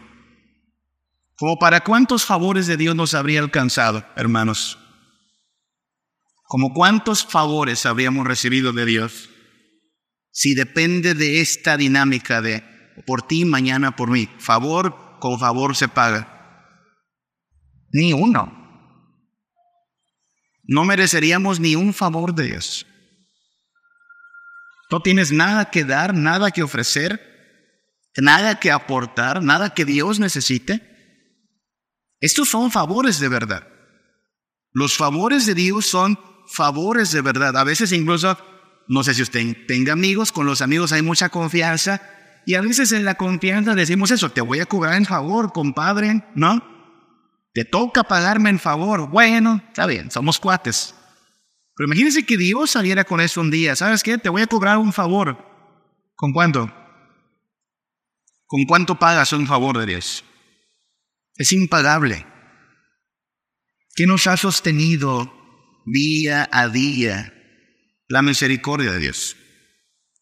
Como 1.37 1.59
para 1.59 1.83
cuántos 1.83 2.25
favores 2.25 2.67
de 2.67 2.77
Dios 2.77 2.95
nos 2.95 3.15
habría 3.15 3.41
alcanzado, 3.41 4.05
hermanos. 4.17 4.79
Como 6.45 6.75
cuántos 6.75 7.25
favores 7.25 7.87
habríamos 7.87 8.27
recibido 8.27 8.73
de 8.73 8.85
Dios 8.85 9.31
si 10.33 10.55
depende 10.55 11.15
de 11.15 11.41
esta 11.41 11.77
dinámica 11.77 12.41
de 12.41 12.65
por 13.07 13.23
ti, 13.23 13.45
mañana 13.45 13.97
por 13.97 14.11
mí. 14.11 14.29
Favor 14.39 15.19
con 15.21 15.39
favor 15.39 15.77
se 15.77 15.89
paga. 15.89 16.32
Ni 17.93 18.13
uno. 18.13 18.61
No 20.65 20.85
mereceríamos 20.85 21.61
ni 21.61 21.77
un 21.77 21.93
favor 21.93 22.35
de 22.35 22.45
Dios. 22.45 22.87
No 24.91 25.01
tienes 25.01 25.33
nada 25.33 25.71
que 25.71 25.85
dar, 25.85 26.15
nada 26.15 26.51
que 26.51 26.63
ofrecer, 26.63 27.21
nada 28.17 28.61
que 28.61 28.71
aportar, 28.71 29.43
nada 29.43 29.75
que 29.75 29.85
Dios 29.85 30.19
necesite. 30.19 30.83
Estos 32.21 32.49
son 32.49 32.71
favores 32.71 33.19
de 33.19 33.29
verdad. 33.29 33.67
Los 34.73 34.97
favores 34.97 35.47
de 35.47 35.55
Dios 35.55 35.87
son 35.87 36.19
favores 36.47 37.13
de 37.13 37.21
verdad. 37.21 37.57
A 37.57 37.65
veces 37.65 37.93
incluso, 37.93 38.39
no 38.89 39.03
sé 39.03 39.15
si 39.15 39.23
usted 39.23 39.67
tenga 39.67 39.93
amigos, 39.93 40.33
con 40.33 40.47
los 40.47 40.63
amigos 40.63 40.93
hay 40.93 41.03
mucha 41.03 41.29
confianza 41.29 42.03
y 42.47 42.55
a 42.55 42.61
veces 42.61 42.93
en 42.93 43.05
la 43.05 43.15
confianza 43.15 43.75
decimos 43.75 44.11
eso, 44.11 44.31
te 44.31 44.41
voy 44.41 44.61
a 44.61 44.67
cobrar 44.67 44.95
en 44.95 45.07
favor, 45.07 45.53
compadre, 45.53 46.25
¿no? 46.35 46.72
Te 47.53 47.65
toca 47.65 48.05
pagarme 48.05 48.51
en 48.51 48.59
favor. 48.59 49.09
Bueno, 49.09 49.63
está 49.69 49.87
bien, 49.87 50.11
somos 50.11 50.39
cuates. 50.39 50.95
Pero 51.77 51.87
imagínense 51.87 52.25
que 52.25 52.37
Dios 52.37 52.71
saliera 52.71 53.05
con 53.05 53.21
eso 53.21 53.41
un 53.41 53.51
día. 53.51 53.77
¿Sabes 53.77 54.03
qué? 54.03 54.19
Te 54.19 54.29
voy 54.29 54.43
a 54.43 54.47
cobrar 54.47 54.79
un 54.79 54.93
favor. 54.93 55.37
¿Con 56.15 56.33
cuánto? 56.33 56.73
¿Con 58.47 58.65
cuánto 58.65 58.99
pagas 58.99 59.33
un 59.33 59.47
favor 59.47 59.79
de 59.79 59.87
Dios? 59.87 60.25
Es 61.37 61.53
impagable. 61.53 62.27
¿Qué 63.95 64.07
nos 64.07 64.27
ha 64.27 64.37
sostenido 64.37 65.33
día 65.87 66.49
a 66.53 66.69
día? 66.69 67.35
La 68.09 68.23
misericordia 68.23 68.93
de 68.93 68.99
Dios. 68.99 69.37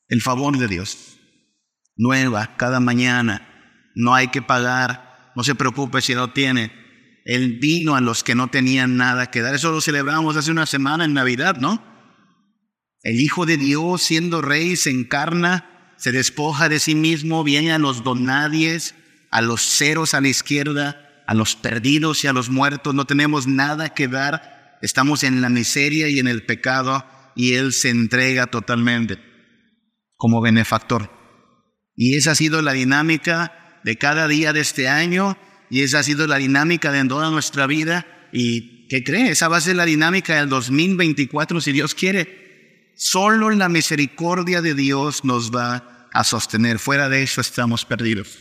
El 0.09 0.23
favor 0.23 0.59
de 0.59 0.69
Dios. 0.69 1.19
Nueva 1.97 2.57
cada 2.57 2.81
mañana. 2.81 3.93
No 3.95 4.15
hay 4.15 4.29
que 4.29 4.43
pagar. 4.43 5.33
No 5.37 5.45
se 5.45 5.55
preocupe 5.55 6.01
si 6.01 6.15
no 6.15 6.33
tiene. 6.33 6.80
Él 7.31 7.61
vino 7.61 7.95
a 7.95 8.01
los 8.01 8.25
que 8.25 8.35
no 8.35 8.49
tenían 8.49 8.97
nada 8.97 9.31
que 9.31 9.41
dar. 9.41 9.55
Eso 9.55 9.71
lo 9.71 9.81
celebramos 9.81 10.37
hace 10.37 10.51
una 10.51 10.67
semana 10.67 11.05
en 11.05 11.15
Navidad, 11.15 11.59
¿no? 11.59 11.81
El 13.05 13.21
Hijo 13.21 13.47
de 13.47 13.57
Dios, 13.57 14.03
siendo 14.03 14.43
rey, 14.43 14.75
se 14.75 14.91
encarna, 14.91 15.95
se 15.97 16.11
despoja 16.11 16.69
de 16.69 16.81
sí 16.81 16.97
mismo, 16.97 17.45
viene 17.45 17.71
a 17.71 17.79
los 17.79 18.03
donadies, 18.03 18.97
a 19.31 19.43
los 19.43 19.63
ceros 19.63 20.13
a 20.15 20.21
la 20.21 20.27
izquierda, 20.27 21.23
a 21.25 21.35
los 21.35 21.55
perdidos 21.55 22.25
y 22.25 22.27
a 22.27 22.33
los 22.33 22.51
muertos. 22.51 22.97
No 22.97 23.05
tenemos 23.05 23.47
nada 23.47 23.91
que 23.91 24.09
dar, 24.09 24.79
estamos 24.83 25.23
en 25.23 25.41
la 25.41 25.51
miseria 25.51 26.09
y 26.09 26.19
en 26.19 26.27
el 26.27 26.45
pecado, 26.45 27.07
y 27.37 27.53
Él 27.53 27.73
se 27.73 27.91
entrega 27.91 28.49
totalmente 28.49 29.21
como 30.17 30.41
benefactor. 30.41 31.13
Y 31.95 32.17
esa 32.17 32.33
ha 32.33 32.35
sido 32.35 32.61
la 32.61 32.73
dinámica 32.73 33.81
de 33.85 33.97
cada 33.99 34.27
día 34.27 34.53
de 34.53 34.63
este 34.63 34.89
año, 34.89 35.39
y 35.71 35.83
esa 35.83 36.01
ha 36.01 36.03
sido 36.03 36.27
la 36.27 36.37
dinámica 36.37 36.91
de 36.91 37.05
toda 37.07 37.31
nuestra 37.31 37.67
vida. 37.67 38.07
¿Y 38.33 38.89
qué 38.89 39.05
cree? 39.05 39.31
Esa 39.31 39.49
va 39.49 39.59
a 39.59 39.61
ser 39.61 39.77
la 39.77 39.87
dinámica 39.87 40.35
del 40.35 40.49
2024, 40.49 41.61
si 41.61 41.73
Dios 41.73 41.95
quiere. 41.95 42.93
Solo 42.97 43.51
la 43.51 43.69
misericordia 43.69 44.61
de 44.61 44.75
Dios 44.75 45.25
nos 45.25 45.55
va 45.55 46.09
a 46.13 46.25
sostener. 46.25 46.79
Fuera 46.81 47.09
de 47.09 47.23
eso 47.23 47.41
estamos 47.41 47.85
perdidos. 47.85 48.39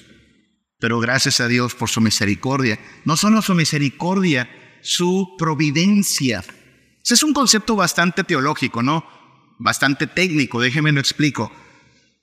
Pero 0.79 0.99
gracias 0.99 1.39
a 1.39 1.47
Dios 1.47 1.75
por 1.75 1.89
su 1.89 2.01
misericordia. 2.01 2.79
No 3.05 3.15
solo 3.15 3.41
su 3.41 3.53
misericordia, 3.53 4.49
su 4.81 5.35
providencia. 5.37 6.43
Ese 7.03 7.13
es 7.13 7.23
un 7.23 7.33
concepto 7.33 7.75
bastante 7.75 8.23
teológico, 8.23 8.81
¿no? 8.81 9.05
Bastante 9.59 10.07
técnico, 10.07 10.61
déjeme 10.61 10.91
lo 10.91 10.99
explico. 10.99 11.51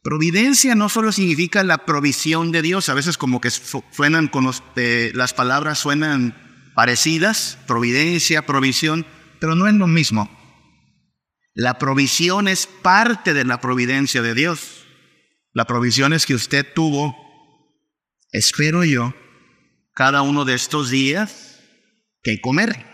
Providencia 0.06 0.76
no 0.76 0.88
solo 0.88 1.10
significa 1.10 1.64
la 1.64 1.78
provisión 1.78 2.52
de 2.52 2.62
Dios, 2.62 2.88
a 2.88 2.94
veces 2.94 3.18
como 3.18 3.40
que 3.40 3.50
suenan 3.50 4.28
con 4.28 4.48
eh, 4.76 5.10
las 5.16 5.34
palabras 5.34 5.80
suenan 5.80 6.70
parecidas, 6.76 7.58
providencia, 7.66 8.46
provisión, 8.46 9.04
pero 9.40 9.56
no 9.56 9.66
es 9.66 9.74
lo 9.74 9.88
mismo. 9.88 10.30
La 11.54 11.78
provisión 11.78 12.46
es 12.46 12.68
parte 12.68 13.34
de 13.34 13.44
la 13.44 13.60
providencia 13.60 14.22
de 14.22 14.34
Dios. 14.34 14.86
La 15.52 15.64
provisión 15.64 16.12
es 16.12 16.24
que 16.24 16.36
usted 16.36 16.64
tuvo, 16.72 17.16
espero 18.30 18.84
yo, 18.84 19.12
cada 19.92 20.22
uno 20.22 20.44
de 20.44 20.54
estos 20.54 20.88
días 20.88 21.64
que 22.22 22.40
comer. 22.40 22.86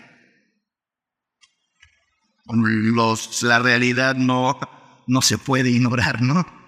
Los, 2.46 3.42
la 3.42 3.58
realidad 3.58 4.14
no, 4.14 4.58
no 5.06 5.20
se 5.20 5.36
puede 5.36 5.68
ignorar, 5.68 6.22
¿no? 6.22 6.61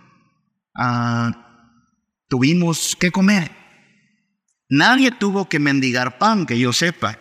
Ah, 0.74 1.80
tuvimos 2.28 2.96
que 2.96 3.10
comer. 3.10 3.50
Nadie 4.68 5.10
tuvo 5.10 5.48
que 5.48 5.58
mendigar 5.58 6.18
pan, 6.18 6.46
que 6.46 6.58
yo 6.58 6.72
sepa. 6.72 7.18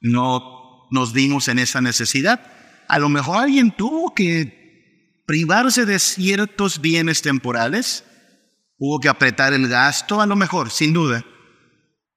No 0.00 0.88
nos 0.90 1.12
dimos 1.12 1.48
en 1.48 1.58
esa 1.58 1.80
necesidad. 1.80 2.52
A 2.88 2.98
lo 2.98 3.08
mejor 3.08 3.38
alguien 3.38 3.70
tuvo 3.72 4.14
que 4.14 5.22
privarse 5.26 5.86
de 5.86 5.98
ciertos 5.98 6.80
bienes 6.80 7.22
temporales, 7.22 8.04
hubo 8.76 9.00
que 9.00 9.08
apretar 9.08 9.52
el 9.54 9.68
gasto, 9.68 10.20
a 10.20 10.26
lo 10.26 10.36
mejor, 10.36 10.70
sin 10.70 10.92
duda. 10.92 11.24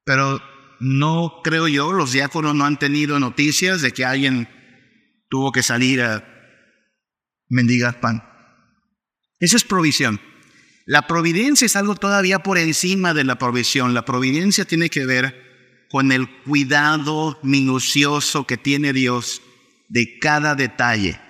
Pero 0.04 0.40
no 0.80 1.40
creo 1.42 1.68
yo, 1.68 1.92
los 1.92 2.12
diáconos 2.12 2.54
no 2.54 2.64
han 2.64 2.78
tenido 2.78 3.18
noticias 3.18 3.82
de 3.82 3.92
que 3.92 4.04
alguien 4.04 4.48
tuvo 5.28 5.52
que 5.52 5.62
salir 5.62 6.02
a 6.02 6.24
mendigar 7.48 8.00
pan. 8.00 8.22
Esa 9.40 9.56
es 9.56 9.64
provisión. 9.64 10.20
La 10.86 11.06
providencia 11.06 11.66
es 11.66 11.76
algo 11.76 11.94
todavía 11.94 12.38
por 12.40 12.58
encima 12.58 13.14
de 13.14 13.24
la 13.24 13.38
provisión. 13.38 13.94
La 13.94 14.04
providencia 14.04 14.64
tiene 14.64 14.88
que 14.88 15.04
ver 15.06 15.86
con 15.90 16.12
el 16.12 16.28
cuidado 16.42 17.38
minucioso 17.42 18.46
que 18.46 18.56
tiene 18.56 18.92
Dios 18.92 19.42
de 19.88 20.18
cada 20.18 20.54
detalle, 20.54 21.20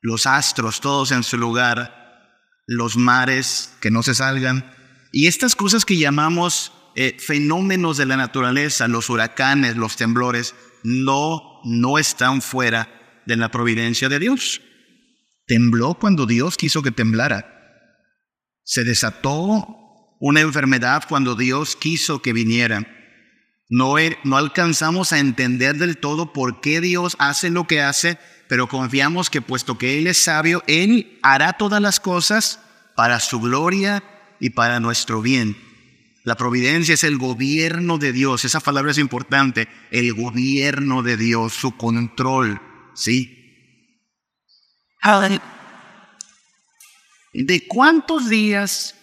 los 0.00 0.26
astros 0.26 0.80
todos 0.80 1.10
en 1.12 1.22
su 1.22 1.36
lugar, 1.38 2.38
los 2.66 2.96
mares 2.96 3.74
que 3.80 3.90
no 3.90 4.02
se 4.02 4.14
salgan, 4.14 4.74
y 5.12 5.26
estas 5.26 5.56
cosas 5.56 5.84
que 5.84 5.98
llamamos 5.98 6.72
eh, 6.94 7.16
fenómenos 7.18 7.96
de 7.96 8.06
la 8.06 8.16
naturaleza, 8.16 8.86
los 8.86 9.10
huracanes, 9.10 9.76
los 9.76 9.96
temblores, 9.96 10.54
no, 10.84 11.60
no 11.64 11.98
están 11.98 12.42
fuera 12.42 13.22
de 13.26 13.36
la 13.36 13.50
providencia 13.50 14.08
de 14.08 14.18
Dios. 14.18 14.60
Tembló 15.50 15.94
cuando 15.94 16.26
Dios 16.26 16.56
quiso 16.56 16.80
que 16.80 16.92
temblara. 16.92 17.44
Se 18.62 18.84
desató 18.84 20.14
una 20.20 20.42
enfermedad 20.42 21.02
cuando 21.08 21.34
Dios 21.34 21.74
quiso 21.74 22.22
que 22.22 22.32
viniera. 22.32 22.86
No, 23.68 23.96
no 24.22 24.36
alcanzamos 24.36 25.12
a 25.12 25.18
entender 25.18 25.76
del 25.76 25.96
todo 25.96 26.32
por 26.32 26.60
qué 26.60 26.80
Dios 26.80 27.16
hace 27.18 27.50
lo 27.50 27.66
que 27.66 27.82
hace, 27.82 28.16
pero 28.46 28.68
confiamos 28.68 29.28
que 29.28 29.42
puesto 29.42 29.76
que 29.76 29.98
Él 29.98 30.06
es 30.06 30.22
sabio, 30.22 30.62
Él 30.68 31.18
hará 31.20 31.54
todas 31.54 31.82
las 31.82 31.98
cosas 31.98 32.60
para 32.94 33.18
su 33.18 33.40
gloria 33.40 34.04
y 34.38 34.50
para 34.50 34.78
nuestro 34.78 35.20
bien. 35.20 35.56
La 36.22 36.36
providencia 36.36 36.94
es 36.94 37.02
el 37.02 37.18
gobierno 37.18 37.98
de 37.98 38.12
Dios, 38.12 38.44
esa 38.44 38.60
palabra 38.60 38.92
es 38.92 38.98
importante, 38.98 39.66
el 39.90 40.14
gobierno 40.14 41.02
de 41.02 41.16
Dios, 41.16 41.54
su 41.54 41.76
control, 41.76 42.60
¿sí? 42.94 43.39
¿De 47.32 47.66
cuántos 47.66 48.28
días 48.28 48.94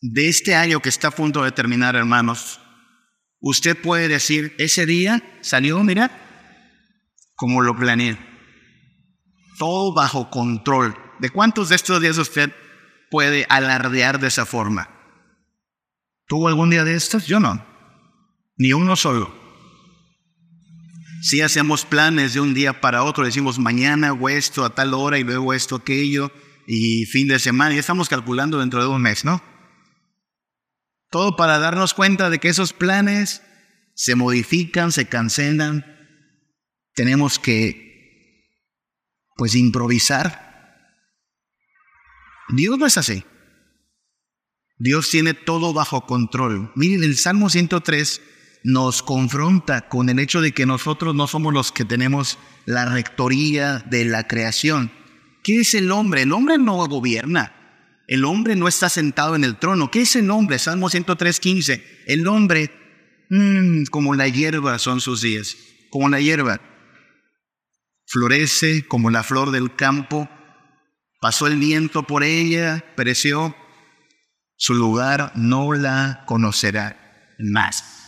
de 0.00 0.28
este 0.28 0.54
año 0.54 0.80
que 0.80 0.88
está 0.88 1.08
a 1.08 1.12
punto 1.12 1.44
de 1.44 1.52
terminar, 1.52 1.96
hermanos, 1.96 2.60
Usted 3.44 3.76
puede 3.76 4.06
decir, 4.06 4.54
ese 4.58 4.86
día 4.86 5.20
salió, 5.40 5.82
mira, 5.82 6.12
como 7.34 7.60
lo 7.60 7.76
planeé. 7.76 8.16
Todo 9.58 9.92
bajo 9.92 10.30
control. 10.30 10.96
¿De 11.18 11.28
cuántos 11.28 11.68
de 11.68 11.74
estos 11.74 12.00
días 12.00 12.18
usted 12.18 12.54
puede 13.10 13.44
alardear 13.48 14.20
de 14.20 14.28
esa 14.28 14.46
forma? 14.46 14.88
¿Tuvo 16.28 16.46
algún 16.46 16.70
día 16.70 16.84
de 16.84 16.94
estos? 16.94 17.26
Yo 17.26 17.40
no. 17.40 17.66
Ni 18.56 18.72
uno 18.72 18.94
solo. 18.94 19.41
Si 21.22 21.40
hacemos 21.40 21.84
planes 21.84 22.34
de 22.34 22.40
un 22.40 22.52
día 22.52 22.80
para 22.80 23.04
otro, 23.04 23.24
decimos 23.24 23.60
mañana 23.60 24.08
hago 24.08 24.28
esto 24.28 24.64
a 24.64 24.74
tal 24.74 24.92
hora 24.92 25.20
y 25.20 25.22
luego 25.22 25.54
esto, 25.54 25.76
aquello, 25.76 26.32
y 26.66 27.06
fin 27.06 27.28
de 27.28 27.38
semana, 27.38 27.72
ya 27.72 27.78
estamos 27.78 28.08
calculando 28.08 28.58
dentro 28.58 28.82
de 28.82 28.88
un 28.88 29.00
mes, 29.00 29.24
¿no? 29.24 29.40
Todo 31.10 31.36
para 31.36 31.60
darnos 31.60 31.94
cuenta 31.94 32.28
de 32.28 32.40
que 32.40 32.48
esos 32.48 32.72
planes 32.72 33.40
se 33.94 34.16
modifican, 34.16 34.90
se 34.90 35.06
cancelan. 35.06 35.86
Tenemos 36.92 37.38
que, 37.38 38.58
pues, 39.36 39.54
improvisar. 39.54 40.90
Dios 42.48 42.78
no 42.78 42.86
es 42.86 42.98
así. 42.98 43.22
Dios 44.76 45.08
tiene 45.08 45.34
todo 45.34 45.72
bajo 45.72 46.04
control. 46.04 46.72
Miren, 46.74 47.04
el 47.04 47.16
Salmo 47.16 47.48
103 47.48 48.20
nos 48.64 49.02
confronta 49.02 49.88
con 49.88 50.08
el 50.08 50.18
hecho 50.18 50.40
de 50.40 50.52
que 50.52 50.66
nosotros 50.66 51.14
no 51.14 51.26
somos 51.26 51.52
los 51.52 51.72
que 51.72 51.84
tenemos 51.84 52.38
la 52.64 52.84
rectoría 52.86 53.78
de 53.78 54.04
la 54.04 54.26
creación. 54.26 54.92
¿Qué 55.42 55.60
es 55.60 55.74
el 55.74 55.90
hombre? 55.90 56.22
El 56.22 56.32
hombre 56.32 56.58
no 56.58 56.86
gobierna. 56.86 57.56
El 58.06 58.24
hombre 58.24 58.56
no 58.56 58.68
está 58.68 58.88
sentado 58.88 59.34
en 59.34 59.44
el 59.44 59.58
trono. 59.58 59.90
¿Qué 59.90 60.02
es 60.02 60.16
el 60.16 60.30
hombre? 60.30 60.58
Salmo 60.58 60.88
103.15. 60.88 61.82
El 62.06 62.26
hombre, 62.28 62.70
mm, 63.30 63.84
como 63.84 64.14
la 64.14 64.28
hierba 64.28 64.78
son 64.78 65.00
sus 65.00 65.22
días, 65.22 65.56
como 65.90 66.08
la 66.08 66.20
hierba. 66.20 66.60
Florece 68.06 68.86
como 68.86 69.10
la 69.10 69.22
flor 69.22 69.50
del 69.50 69.74
campo. 69.74 70.28
Pasó 71.20 71.46
el 71.46 71.56
viento 71.56 72.02
por 72.04 72.22
ella, 72.22 72.84
pereció. 72.96 73.56
Su 74.56 74.74
lugar 74.74 75.32
no 75.34 75.72
la 75.72 76.24
conocerá 76.26 77.34
más. 77.38 78.01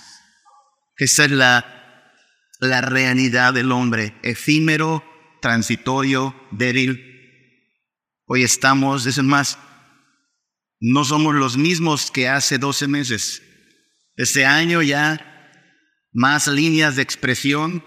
Esa 0.96 1.24
es 1.24 1.30
la, 1.30 2.12
la 2.61 2.80
realidad 2.80 3.52
del 3.52 3.72
hombre, 3.72 4.14
efímero, 4.22 5.04
transitorio, 5.40 6.35
débil. 6.52 7.11
Hoy 8.26 8.42
estamos, 8.42 9.07
es 9.07 9.22
más, 9.22 9.59
no 10.80 11.04
somos 11.04 11.35
los 11.35 11.57
mismos 11.57 12.11
que 12.11 12.28
hace 12.28 12.59
12 12.59 12.88
meses. 12.88 13.42
Este 14.16 14.46
año 14.46 14.83
ya 14.83 15.35
más 16.12 16.46
líneas 16.46 16.96
de 16.96 17.02
expresión 17.02 17.85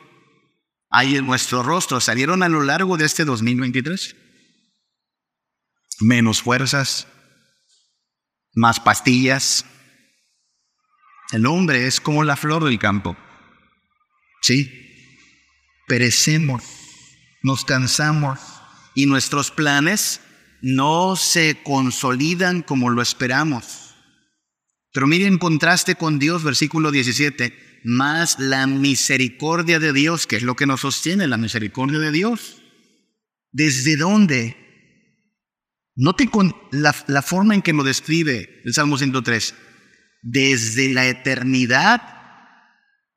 hay 0.89 1.15
en 1.15 1.25
nuestro 1.25 1.63
rostro. 1.63 2.01
Salieron 2.01 2.43
a 2.43 2.49
lo 2.49 2.61
largo 2.61 2.97
de 2.97 3.05
este 3.05 3.23
2023. 3.23 4.15
Menos 6.01 6.41
fuerzas, 6.41 7.07
más 8.53 8.79
pastillas. 8.79 9.65
El 11.31 11.45
hombre 11.45 11.87
es 11.87 11.99
como 11.99 12.23
la 12.23 12.37
flor 12.37 12.63
del 12.63 12.79
campo. 12.79 13.17
Sí, 14.41 14.71
perecemos, 15.87 16.63
nos 17.43 17.65
cansamos 17.65 18.39
y 18.95 19.05
nuestros 19.05 19.51
planes 19.51 20.21
no 20.61 21.15
se 21.15 21.61
consolidan 21.63 22.61
como 22.61 22.89
lo 22.89 23.01
esperamos. 23.01 23.95
Pero 24.93 25.07
miren 25.07 25.33
en 25.33 25.37
contraste 25.37 25.95
con 25.95 26.17
Dios, 26.17 26.43
versículo 26.43 26.91
17, 26.91 27.81
más 27.83 28.39
la 28.39 28.65
misericordia 28.65 29.79
de 29.79 29.93
Dios, 29.93 30.27
que 30.27 30.37
es 30.37 30.43
lo 30.43 30.55
que 30.55 30.65
nos 30.65 30.81
sostiene, 30.81 31.27
la 31.27 31.37
misericordia 31.37 31.99
de 31.99 32.11
Dios. 32.11 32.61
¿Desde 33.51 33.97
dónde? 33.97 34.55
Note 35.95 36.29
con 36.29 36.55
la, 36.71 36.95
la 37.07 37.21
forma 37.21 37.53
en 37.53 37.61
que 37.61 37.73
lo 37.73 37.83
describe 37.83 38.61
el 38.63 38.73
Salmo 38.73 38.97
103. 38.97 39.53
Desde 40.29 40.93
la 40.93 41.07
eternidad 41.07 42.01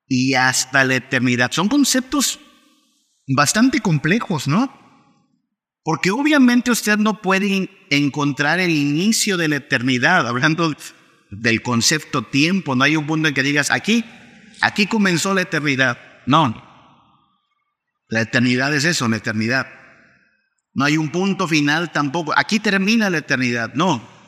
y 0.07 0.35
hasta 0.35 0.85
la 0.85 0.95
eternidad. 0.95 1.51
Son 1.51 1.69
conceptos 1.69 2.39
bastante 3.27 3.81
complejos, 3.81 4.47
¿no? 4.47 4.73
Porque 5.83 6.13
obviamente 6.13 6.71
usted 6.71 6.99
no 6.99 7.21
puede 7.21 7.69
encontrar 7.91 8.61
el 8.61 8.71
inicio 8.71 9.37
de 9.37 9.49
la 9.49 9.57
eternidad, 9.57 10.29
hablando 10.29 10.73
del 11.31 11.63
concepto 11.63 12.23
tiempo, 12.23 12.77
no 12.77 12.85
hay 12.85 12.97
un 12.97 13.07
punto 13.07 13.29
en 13.29 13.35
que 13.35 13.43
digas, 13.43 13.71
aquí, 13.71 14.05
aquí 14.61 14.87
comenzó 14.87 15.35
la 15.35 15.43
eternidad. 15.43 15.99
No, 16.27 16.63
la 18.09 18.21
eternidad 18.21 18.75
es 18.75 18.85
eso, 18.85 19.09
la 19.09 19.17
eternidad. 19.17 19.67
No 20.75 20.85
hay 20.85 20.97
un 20.97 21.11
punto 21.11 21.49
final 21.49 21.91
tampoco. 21.91 22.33
Aquí 22.37 22.61
termina 22.61 23.11
la 23.11 23.19
eternidad, 23.19 23.75
no. 23.75 24.20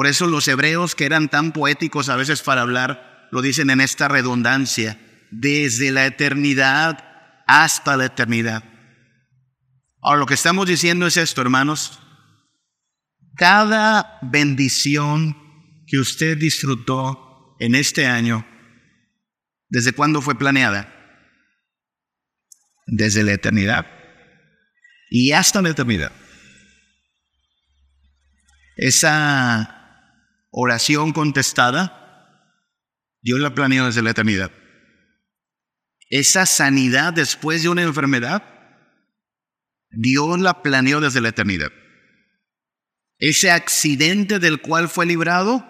Por 0.00 0.06
eso 0.06 0.26
los 0.26 0.48
hebreos 0.48 0.94
que 0.94 1.04
eran 1.04 1.28
tan 1.28 1.52
poéticos 1.52 2.08
a 2.08 2.16
veces 2.16 2.40
para 2.40 2.62
hablar, 2.62 3.28
lo 3.32 3.42
dicen 3.42 3.68
en 3.68 3.82
esta 3.82 4.08
redundancia, 4.08 4.98
desde 5.30 5.90
la 5.92 6.06
eternidad 6.06 7.04
hasta 7.46 7.98
la 7.98 8.06
eternidad. 8.06 8.64
Ahora, 10.00 10.20
lo 10.20 10.24
que 10.24 10.32
estamos 10.32 10.66
diciendo 10.66 11.06
es 11.06 11.18
esto, 11.18 11.42
hermanos. 11.42 12.00
Cada 13.36 14.18
bendición 14.22 15.36
que 15.86 15.98
usted 15.98 16.38
disfrutó 16.38 17.58
en 17.60 17.74
este 17.74 18.06
año, 18.06 18.46
¿desde 19.68 19.92
cuándo 19.92 20.22
fue 20.22 20.38
planeada? 20.38 20.90
Desde 22.86 23.22
la 23.22 23.32
eternidad 23.32 23.84
y 25.10 25.32
hasta 25.32 25.60
la 25.60 25.68
eternidad. 25.68 26.12
Esa 28.78 29.76
oración 30.50 31.12
contestada, 31.12 31.96
Dios 33.22 33.40
la 33.40 33.54
planeó 33.54 33.86
desde 33.86 34.02
la 34.02 34.10
eternidad. 34.10 34.50
Esa 36.08 36.46
sanidad 36.46 37.12
después 37.12 37.62
de 37.62 37.68
una 37.68 37.82
enfermedad, 37.82 38.44
Dios 39.90 40.40
la 40.40 40.62
planeó 40.62 41.00
desde 41.00 41.20
la 41.20 41.28
eternidad. 41.28 41.70
Ese 43.18 43.50
accidente 43.50 44.38
del 44.38 44.60
cual 44.60 44.88
fue 44.88 45.06
librado, 45.06 45.66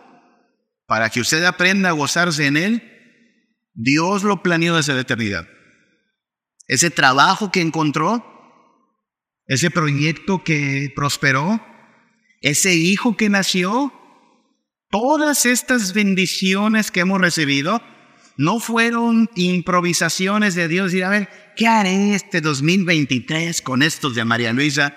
para 0.87 1.11
que 1.11 1.21
usted 1.21 1.45
aprenda 1.45 1.91
a 1.91 1.93
gozarse 1.93 2.47
en 2.47 2.57
él, 2.57 2.83
Dios 3.75 4.23
lo 4.23 4.43
planeó 4.43 4.77
desde 4.77 4.95
la 4.95 5.01
eternidad. 5.01 5.49
Ese 6.67 6.91
trabajo 6.91 7.51
que 7.51 7.61
encontró, 7.61 8.25
ese 9.47 9.71
proyecto 9.71 10.45
que 10.45 10.93
prosperó, 10.95 11.61
ese 12.41 12.75
hijo 12.75 13.17
que 13.17 13.29
nació, 13.29 13.93
todas 14.91 15.47
estas 15.47 15.93
bendiciones 15.93 16.91
que 16.91 17.01
hemos 17.01 17.21
recibido, 17.21 17.81
no 18.37 18.59
fueron 18.59 19.31
improvisaciones 19.35 20.55
de 20.55 20.69
Dios 20.69 20.95
y 20.95 21.03
a 21.03 21.09
ver, 21.09 21.29
¿qué 21.57 21.67
haré 21.67 22.15
este 22.15 22.41
2023 22.41 23.63
con 23.63 23.83
estos 23.83 24.15
de 24.15 24.25
María 24.25 24.53
Luisa? 24.53 24.97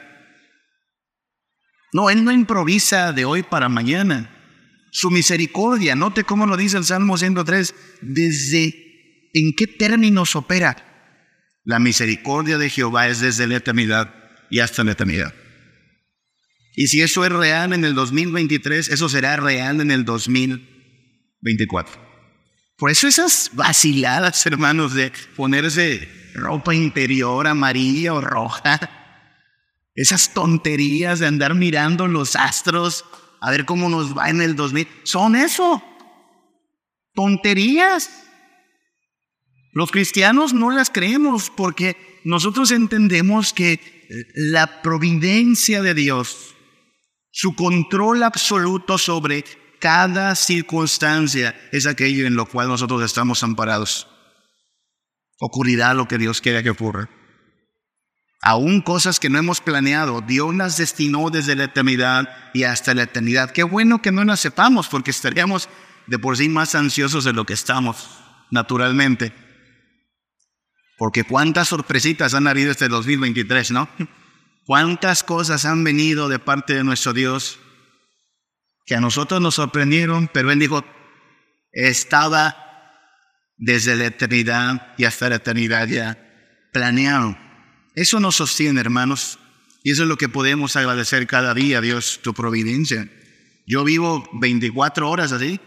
No, 1.93 2.10
Él 2.10 2.23
no 2.23 2.32
improvisa 2.32 3.13
de 3.13 3.25
hoy 3.25 3.43
para 3.43 3.69
mañana. 3.69 4.29
Su 4.91 5.12
misericordia, 5.12 5.95
note 5.95 6.23
cómo 6.23 6.45
lo 6.45 6.58
dice 6.58 6.77
el 6.77 6.86
Salmo 6.86 7.17
103, 7.17 7.75
desde 8.01 9.29
en 9.34 9.53
qué 9.56 9.67
términos 9.67 10.36
opera. 10.36 10.77
La 11.63 11.79
misericordia 11.79 12.58
de 12.58 12.69
Jehová 12.69 13.08
es 13.08 13.19
desde 13.19 13.47
la 13.47 13.58
eternidad 13.58 14.13
y 14.49 14.60
hasta 14.60 14.84
la 14.84 14.91
eternidad. 14.91 15.34
Y 16.75 16.88
si 16.88 17.01
eso 17.01 17.23
es 17.25 17.31
real 17.31 17.73
en 17.73 17.86
el 17.86 17.93
2023, 17.93 18.89
eso 18.89 19.07
será 19.09 19.36
real 19.38 19.79
en 19.81 19.91
el 19.91 20.05
2024. 20.05 22.01
Por 22.77 22.89
eso 22.89 23.07
esas 23.07 23.51
vaciladas, 23.53 24.45
hermanos, 24.45 24.93
de 24.93 25.12
ponerse 25.36 26.09
ropa 26.33 26.73
interior 26.73 27.47
amarilla 27.47 28.13
o 28.13 28.21
roja, 28.21 28.79
esas 29.95 30.33
tonterías 30.33 31.19
de 31.19 31.27
andar 31.27 31.53
mirando 31.53 32.07
los 32.07 32.36
astros 32.36 33.05
a 33.39 33.51
ver 33.51 33.65
cómo 33.65 33.89
nos 33.89 34.17
va 34.17 34.29
en 34.29 34.41
el 34.41 34.55
2000, 34.55 34.88
son 35.03 35.36
eso, 35.36 35.83
tonterías. 37.13 38.09
Los 39.73 39.91
cristianos 39.91 40.53
no 40.53 40.71
las 40.71 40.89
creemos 40.89 41.49
porque 41.49 42.21
nosotros 42.23 42.71
entendemos 42.71 43.51
que 43.51 44.07
la 44.33 44.81
providencia 44.81 45.81
de 45.81 45.93
Dios, 45.93 46.55
su 47.36 47.56
control 47.56 48.22
absoluto 48.22 49.00
sobre 49.00 49.43
cada 49.80 50.36
circunstancia 50.36 51.60
es 51.72 51.88
aquello 51.88 52.28
en 52.28 52.36
lo 52.36 52.46
cual 52.46 52.67
nosotros 52.67 53.02
estamos 53.02 53.41
amparados. 53.41 54.08
Ocurrirá 55.39 55.96
lo 55.96 56.08
que 56.08 56.19
Dios 56.19 56.41
quiera 56.41 56.62
que 56.62 56.69
ocurra. 56.69 57.10
Aún 58.43 58.82
cosas 58.82 59.19
que 59.19 59.32
no 59.32 59.39
hemos 59.39 59.62
planeado, 59.62 60.22
Dios 60.22 60.54
las 60.54 60.78
destinó 60.78 61.32
desde 61.32 61.56
la 61.56 61.63
eternidad 61.63 62.30
y 62.54 62.65
hasta 62.65 62.93
la 62.93 63.04
eternidad. 63.04 63.50
Qué 63.50 63.63
bueno 63.63 64.00
que 64.00 64.12
no 64.12 64.24
las 64.24 64.39
sepamos 64.39 64.88
porque 64.88 65.10
estaríamos 65.10 65.69
de 66.06 66.19
por 66.19 66.38
sí 66.38 66.50
más 66.50 66.76
ansiosos 66.76 67.24
de 67.24 67.34
lo 67.34 67.46
que 67.46 67.54
estamos, 67.54 68.10
naturalmente. 68.52 69.34
Porque 71.00 71.24
cuántas 71.24 71.69
sorpresitas 71.69 72.36
han 72.36 72.48
habido 72.48 72.69
este 72.69 72.89
2023, 72.89 73.72
¿no? 73.72 73.89
Cuántas 74.65 75.23
cosas 75.23 75.65
han 75.65 75.84
venido 75.84 76.30
de 76.30 76.39
parte 76.39 76.73
de 76.73 76.84
nuestro 76.84 77.13
Dios 77.13 77.60
que 78.86 78.95
a 78.95 79.02
nosotros 79.02 79.41
nos 79.41 79.56
sorprendieron, 79.56 80.30
pero 80.34 80.52
Él 80.52 80.60
dijo, 80.60 80.86
estaba 81.71 82.56
desde 83.58 83.95
la 83.95 84.06
eternidad 84.06 84.93
y 84.97 85.06
hasta 85.06 85.30
la 85.30 85.36
eternidad 85.36 85.88
ya 85.88 86.17
planeado. 86.71 87.38
Eso 87.95 88.19
nos 88.19 88.36
sostiene, 88.36 88.82
hermanos, 88.82 89.39
y 89.84 89.91
eso 89.91 90.04
es 90.04 90.10
lo 90.10 90.17
que 90.17 90.30
podemos 90.30 90.76
agradecer 90.76 91.28
cada 91.28 91.54
día, 91.54 91.82
Dios, 91.82 92.19
tu 92.23 92.34
providencia. 92.34 93.10
Yo 93.67 93.84
vivo 93.84 94.28
24 94.34 95.10
horas 95.10 95.32
así, 95.32 95.60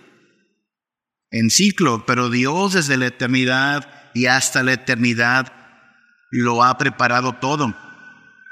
en 1.31 1.51
ciclo, 1.51 2.05
pero 2.07 2.31
Dios 2.31 2.75
desde 2.75 2.97
la 2.97 3.07
eternidad 3.07 4.11
y 4.15 4.27
hasta 4.27 4.63
la 4.63 4.73
eternidad 4.73 5.53
lo 6.31 6.65
ha 6.65 6.77
preparado 6.79 7.35
todo. 7.35 7.75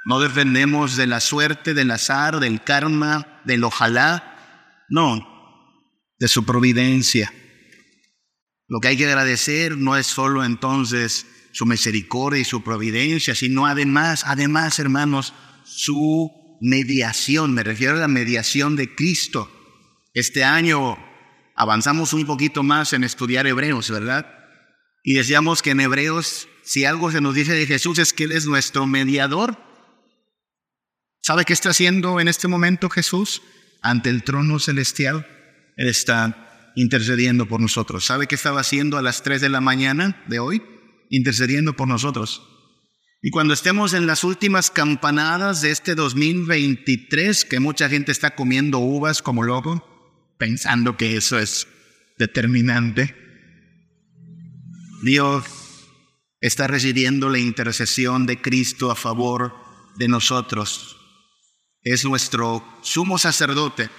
No 0.04 0.20
dependemos 0.20 0.96
de 0.96 1.06
la 1.06 1.20
suerte, 1.20 1.74
del 1.74 1.90
azar, 1.90 2.40
del 2.40 2.62
karma, 2.62 3.40
del 3.44 3.64
ojalá, 3.64 4.84
no, 4.88 5.26
de 6.18 6.28
su 6.28 6.44
providencia. 6.44 7.32
Lo 8.68 8.80
que 8.80 8.88
hay 8.88 8.96
que 8.96 9.06
agradecer 9.06 9.76
no 9.76 9.96
es 9.96 10.06
solo 10.06 10.44
entonces 10.44 11.26
su 11.52 11.66
misericordia 11.66 12.40
y 12.40 12.44
su 12.44 12.62
providencia, 12.62 13.34
sino 13.34 13.66
además, 13.66 14.24
además, 14.26 14.78
hermanos, 14.78 15.32
su 15.64 16.58
mediación. 16.60 17.54
Me 17.54 17.62
refiero 17.62 17.94
a 17.94 18.00
la 18.00 18.08
mediación 18.08 18.76
de 18.76 18.94
Cristo. 18.94 19.50
Este 20.12 20.44
año 20.44 20.98
avanzamos 21.54 22.12
un 22.12 22.26
poquito 22.26 22.62
más 22.62 22.92
en 22.92 23.04
estudiar 23.04 23.46
Hebreos, 23.46 23.90
¿verdad? 23.90 24.26
Y 25.02 25.14
decíamos 25.14 25.62
que 25.62 25.70
en 25.70 25.80
Hebreos, 25.80 26.48
si 26.62 26.84
algo 26.84 27.10
se 27.10 27.20
nos 27.20 27.34
dice 27.34 27.52
de 27.52 27.66
Jesús 27.66 27.98
es 27.98 28.12
que 28.12 28.24
Él 28.24 28.32
es 28.32 28.46
nuestro 28.46 28.86
mediador. 28.86 29.58
¿Sabe 31.26 31.44
qué 31.44 31.54
está 31.54 31.70
haciendo 31.70 32.20
en 32.20 32.28
este 32.28 32.48
momento 32.48 32.90
Jesús? 32.90 33.40
ante 33.84 34.08
el 34.08 34.24
trono 34.24 34.58
celestial, 34.58 35.26
Él 35.76 35.88
está 35.88 36.72
intercediendo 36.74 37.46
por 37.46 37.60
nosotros. 37.60 38.06
¿Sabe 38.06 38.26
qué 38.26 38.34
estaba 38.34 38.62
haciendo 38.62 38.96
a 38.96 39.02
las 39.02 39.22
3 39.22 39.42
de 39.42 39.50
la 39.50 39.60
mañana 39.60 40.24
de 40.26 40.38
hoy? 40.38 40.62
Intercediendo 41.10 41.76
por 41.76 41.86
nosotros. 41.86 42.42
Y 43.22 43.30
cuando 43.30 43.52
estemos 43.52 43.92
en 43.92 44.06
las 44.06 44.24
últimas 44.24 44.70
campanadas 44.70 45.60
de 45.60 45.70
este 45.70 45.94
2023, 45.94 47.44
que 47.44 47.60
mucha 47.60 47.90
gente 47.90 48.10
está 48.10 48.34
comiendo 48.34 48.78
uvas 48.78 49.20
como 49.20 49.42
loco, 49.42 50.34
pensando 50.38 50.96
que 50.96 51.18
eso 51.18 51.38
es 51.38 51.68
determinante, 52.18 53.14
Dios 55.02 55.44
está 56.40 56.66
recibiendo 56.68 57.28
la 57.28 57.38
intercesión 57.38 58.24
de 58.24 58.40
Cristo 58.40 58.90
a 58.90 58.96
favor 58.96 59.54
de 59.98 60.08
nosotros 60.08 60.93
es 61.84 62.04
nuestro 62.04 62.66
sumo 62.80 63.18
sacerdote, 63.18 63.90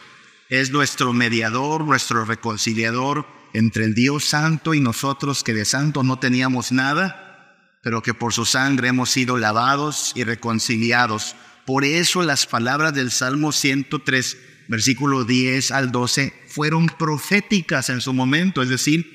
es 0.49 0.71
nuestro 0.71 1.13
mediador, 1.13 1.85
nuestro 1.85 2.25
reconciliador 2.25 3.27
entre 3.53 3.85
el 3.85 3.93
Dios 3.93 4.25
santo 4.25 4.73
y 4.73 4.81
nosotros 4.81 5.43
que 5.43 5.53
de 5.53 5.65
santo 5.65 6.03
no 6.03 6.19
teníamos 6.19 6.71
nada, 6.71 7.77
pero 7.83 8.01
que 8.01 8.15
por 8.15 8.33
su 8.33 8.43
sangre 8.45 8.89
hemos 8.89 9.11
sido 9.11 9.37
lavados 9.37 10.11
y 10.15 10.23
reconciliados. 10.23 11.35
Por 11.65 11.85
eso 11.85 12.23
las 12.23 12.47
palabras 12.47 12.93
del 12.93 13.11
Salmo 13.11 13.51
103, 13.51 14.37
versículo 14.67 15.23
10 15.23 15.71
al 15.71 15.91
12, 15.91 16.33
fueron 16.47 16.87
proféticas 16.87 17.89
en 17.89 18.01
su 18.01 18.13
momento, 18.13 18.63
es 18.63 18.69
decir, 18.69 19.13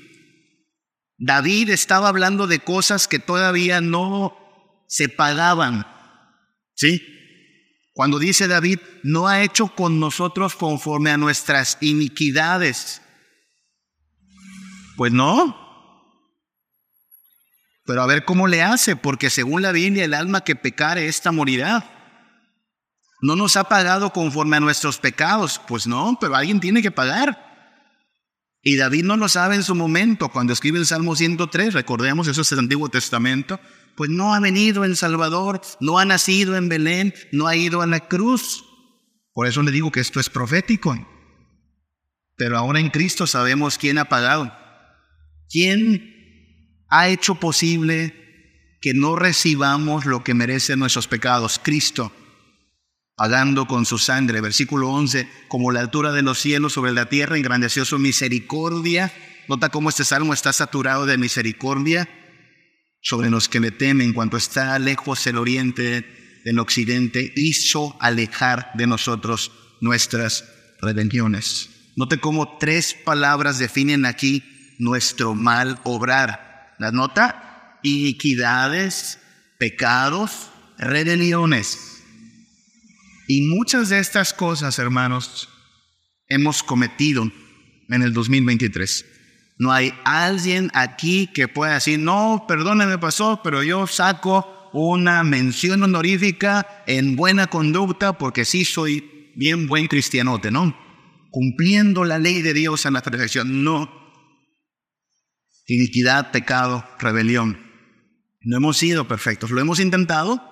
David 1.18 1.70
estaba 1.70 2.08
hablando 2.08 2.46
de 2.46 2.60
cosas 2.60 3.08
que 3.08 3.18
todavía 3.18 3.80
no 3.80 4.36
se 4.88 5.08
pagaban, 5.08 5.86
¿Sí? 6.74 7.19
Cuando 8.00 8.18
dice 8.18 8.48
David, 8.48 8.78
no 9.02 9.28
ha 9.28 9.42
hecho 9.42 9.74
con 9.74 10.00
nosotros 10.00 10.56
conforme 10.56 11.10
a 11.10 11.18
nuestras 11.18 11.76
iniquidades. 11.82 13.02
Pues 14.96 15.12
no. 15.12 15.54
Pero 17.84 18.00
a 18.00 18.06
ver 18.06 18.24
cómo 18.24 18.48
le 18.48 18.62
hace, 18.62 18.96
porque 18.96 19.28
según 19.28 19.60
la 19.60 19.72
Biblia 19.72 20.06
el 20.06 20.14
alma 20.14 20.40
que 20.44 20.56
pecare, 20.56 21.08
esta 21.08 21.30
morirá. 21.30 21.84
No 23.20 23.36
nos 23.36 23.56
ha 23.56 23.64
pagado 23.64 24.14
conforme 24.14 24.56
a 24.56 24.60
nuestros 24.60 24.96
pecados. 24.96 25.60
Pues 25.68 25.86
no, 25.86 26.16
pero 26.18 26.34
alguien 26.34 26.58
tiene 26.58 26.80
que 26.80 26.90
pagar. 26.90 27.50
Y 28.62 28.76
David 28.76 29.04
no 29.04 29.18
lo 29.18 29.28
sabe 29.28 29.56
en 29.56 29.62
su 29.62 29.74
momento, 29.74 30.30
cuando 30.30 30.54
escribe 30.54 30.78
el 30.78 30.86
Salmo 30.86 31.16
103, 31.16 31.74
recordemos, 31.74 32.28
eso 32.28 32.40
es 32.40 32.52
el 32.52 32.60
Antiguo 32.60 32.88
Testamento, 32.88 33.60
pues 34.00 34.08
no 34.08 34.32
ha 34.32 34.40
venido 34.40 34.86
en 34.86 34.96
Salvador, 34.96 35.60
no 35.78 35.98
ha 35.98 36.06
nacido 36.06 36.56
en 36.56 36.70
Belén, 36.70 37.12
no 37.32 37.48
ha 37.48 37.54
ido 37.54 37.82
a 37.82 37.86
la 37.86 38.08
cruz. 38.08 38.64
Por 39.34 39.46
eso 39.46 39.62
le 39.62 39.70
digo 39.70 39.92
que 39.92 40.00
esto 40.00 40.20
es 40.20 40.30
profético. 40.30 40.96
Pero 42.34 42.56
ahora 42.56 42.80
en 42.80 42.88
Cristo 42.88 43.26
sabemos 43.26 43.76
quién 43.76 43.98
ha 43.98 44.06
pagado. 44.06 44.50
¿Quién 45.50 46.86
ha 46.88 47.10
hecho 47.10 47.34
posible 47.34 48.78
que 48.80 48.94
no 48.94 49.16
recibamos 49.16 50.06
lo 50.06 50.24
que 50.24 50.32
merecen 50.32 50.78
nuestros 50.78 51.06
pecados? 51.06 51.60
Cristo 51.62 52.10
pagando 53.16 53.66
con 53.66 53.84
su 53.84 53.98
sangre. 53.98 54.40
Versículo 54.40 54.88
11, 54.88 55.28
como 55.48 55.72
la 55.72 55.80
altura 55.80 56.12
de 56.12 56.22
los 56.22 56.38
cielos 56.38 56.72
sobre 56.72 56.92
la 56.92 57.10
tierra, 57.10 57.36
engrandeció 57.36 57.84
su 57.84 57.98
misericordia. 57.98 59.12
Nota 59.46 59.68
cómo 59.68 59.90
este 59.90 60.04
salmo 60.04 60.32
está 60.32 60.54
saturado 60.54 61.04
de 61.04 61.18
misericordia 61.18 62.08
sobre 63.00 63.30
los 63.30 63.48
que 63.48 63.60
le 63.60 63.70
temen. 63.70 64.12
Cuanto 64.12 64.36
está 64.36 64.78
lejos 64.78 65.26
el 65.26 65.38
oriente 65.38 66.40
del 66.44 66.58
occidente, 66.58 67.32
hizo 67.36 67.96
alejar 68.00 68.70
de 68.74 68.86
nosotros 68.86 69.52
nuestras 69.80 70.44
redenciones. 70.80 71.70
Note 71.96 72.18
cómo 72.18 72.58
tres 72.58 72.94
palabras 72.94 73.58
definen 73.58 74.06
aquí 74.06 74.42
nuestro 74.78 75.34
mal 75.34 75.78
obrar. 75.84 76.74
¿La 76.78 76.92
nota? 76.92 77.78
Iniquidades, 77.82 79.18
pecados, 79.58 80.50
redenciones. 80.78 82.02
Y 83.28 83.42
muchas 83.42 83.90
de 83.90 83.98
estas 83.98 84.32
cosas, 84.32 84.78
hermanos, 84.78 85.48
hemos 86.28 86.62
cometido 86.62 87.30
en 87.88 88.02
el 88.02 88.12
2023. 88.12 89.04
No 89.60 89.70
hay 89.70 89.94
alguien 90.04 90.70
aquí 90.74 91.28
que 91.28 91.46
pueda 91.46 91.74
decir, 91.74 92.00
no, 92.00 92.46
perdóneme, 92.48 92.98
pasó, 92.98 93.40
pero 93.44 93.62
yo 93.62 93.86
saco 93.86 94.70
una 94.72 95.22
mención 95.22 95.82
honorífica 95.82 96.82
en 96.86 97.14
buena 97.14 97.46
conducta 97.46 98.18
porque 98.18 98.44
sí 98.44 98.64
soy 98.64 99.32
bien 99.36 99.68
buen 99.68 99.86
cristianote, 99.86 100.50
¿no? 100.50 100.76
Cumpliendo 101.30 102.04
la 102.04 102.18
ley 102.18 102.42
de 102.42 102.54
Dios 102.54 102.84
en 102.86 102.94
la 102.94 103.02
perfección. 103.02 103.62
No. 103.62 103.88
Iniquidad, 105.66 106.32
pecado, 106.32 106.84
rebelión. 106.98 107.70
No 108.40 108.56
hemos 108.56 108.78
sido 108.78 109.06
perfectos. 109.06 109.50
Lo 109.50 109.60
hemos 109.60 109.78
intentado, 109.78 110.50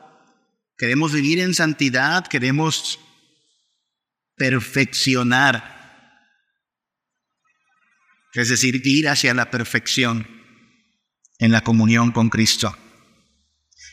Queremos 0.79 1.13
vivir 1.13 1.41
en 1.41 1.55
santidad, 1.55 2.25
queremos 2.29 3.01
perfeccionar. 4.37 5.78
Es 8.35 8.49
decir, 8.49 8.81
ir 8.85 9.09
hacia 9.09 9.35
la 9.35 9.51
perfección 9.51 10.27
en 11.39 11.53
la 11.53 11.63
comunión 11.63 12.13
con 12.13 12.29
Cristo. 12.29 12.77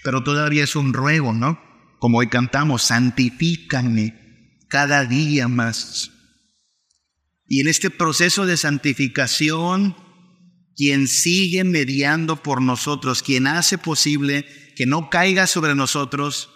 Pero 0.03 0.23
todavía 0.23 0.63
es 0.63 0.75
un 0.75 0.93
ruego, 0.93 1.33
¿no? 1.33 1.59
Como 1.99 2.19
hoy 2.19 2.27
cantamos, 2.27 2.83
santifícame 2.83 4.59
cada 4.67 5.05
día 5.05 5.47
más. 5.47 6.11
Y 7.47 7.61
en 7.61 7.67
este 7.67 7.89
proceso 7.89 8.45
de 8.45 8.57
santificación, 8.57 9.95
quien 10.75 11.07
sigue 11.07 11.63
mediando 11.63 12.41
por 12.43 12.61
nosotros, 12.61 13.23
quien 13.23 13.47
hace 13.47 13.77
posible 13.77 14.45
que 14.75 14.85
no 14.85 15.09
caiga 15.09 15.47
sobre 15.47 15.75
nosotros 15.75 16.49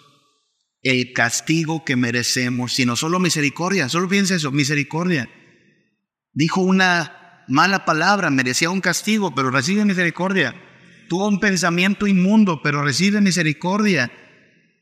el 0.82 1.12
castigo 1.12 1.84
que 1.84 1.96
merecemos, 1.96 2.74
sino 2.74 2.96
solo 2.96 3.18
misericordia. 3.18 3.88
Solo 3.88 4.08
piensa 4.08 4.34
eso, 4.34 4.50
misericordia. 4.50 5.30
Dijo 6.32 6.60
una 6.60 7.19
mala 7.50 7.84
palabra, 7.84 8.30
merecía 8.30 8.70
un 8.70 8.80
castigo, 8.80 9.34
pero 9.34 9.50
recibe 9.50 9.84
misericordia. 9.84 10.54
Tuvo 11.08 11.28
un 11.28 11.40
pensamiento 11.40 12.06
inmundo, 12.06 12.62
pero 12.62 12.82
recibe 12.82 13.20
misericordia. 13.20 14.10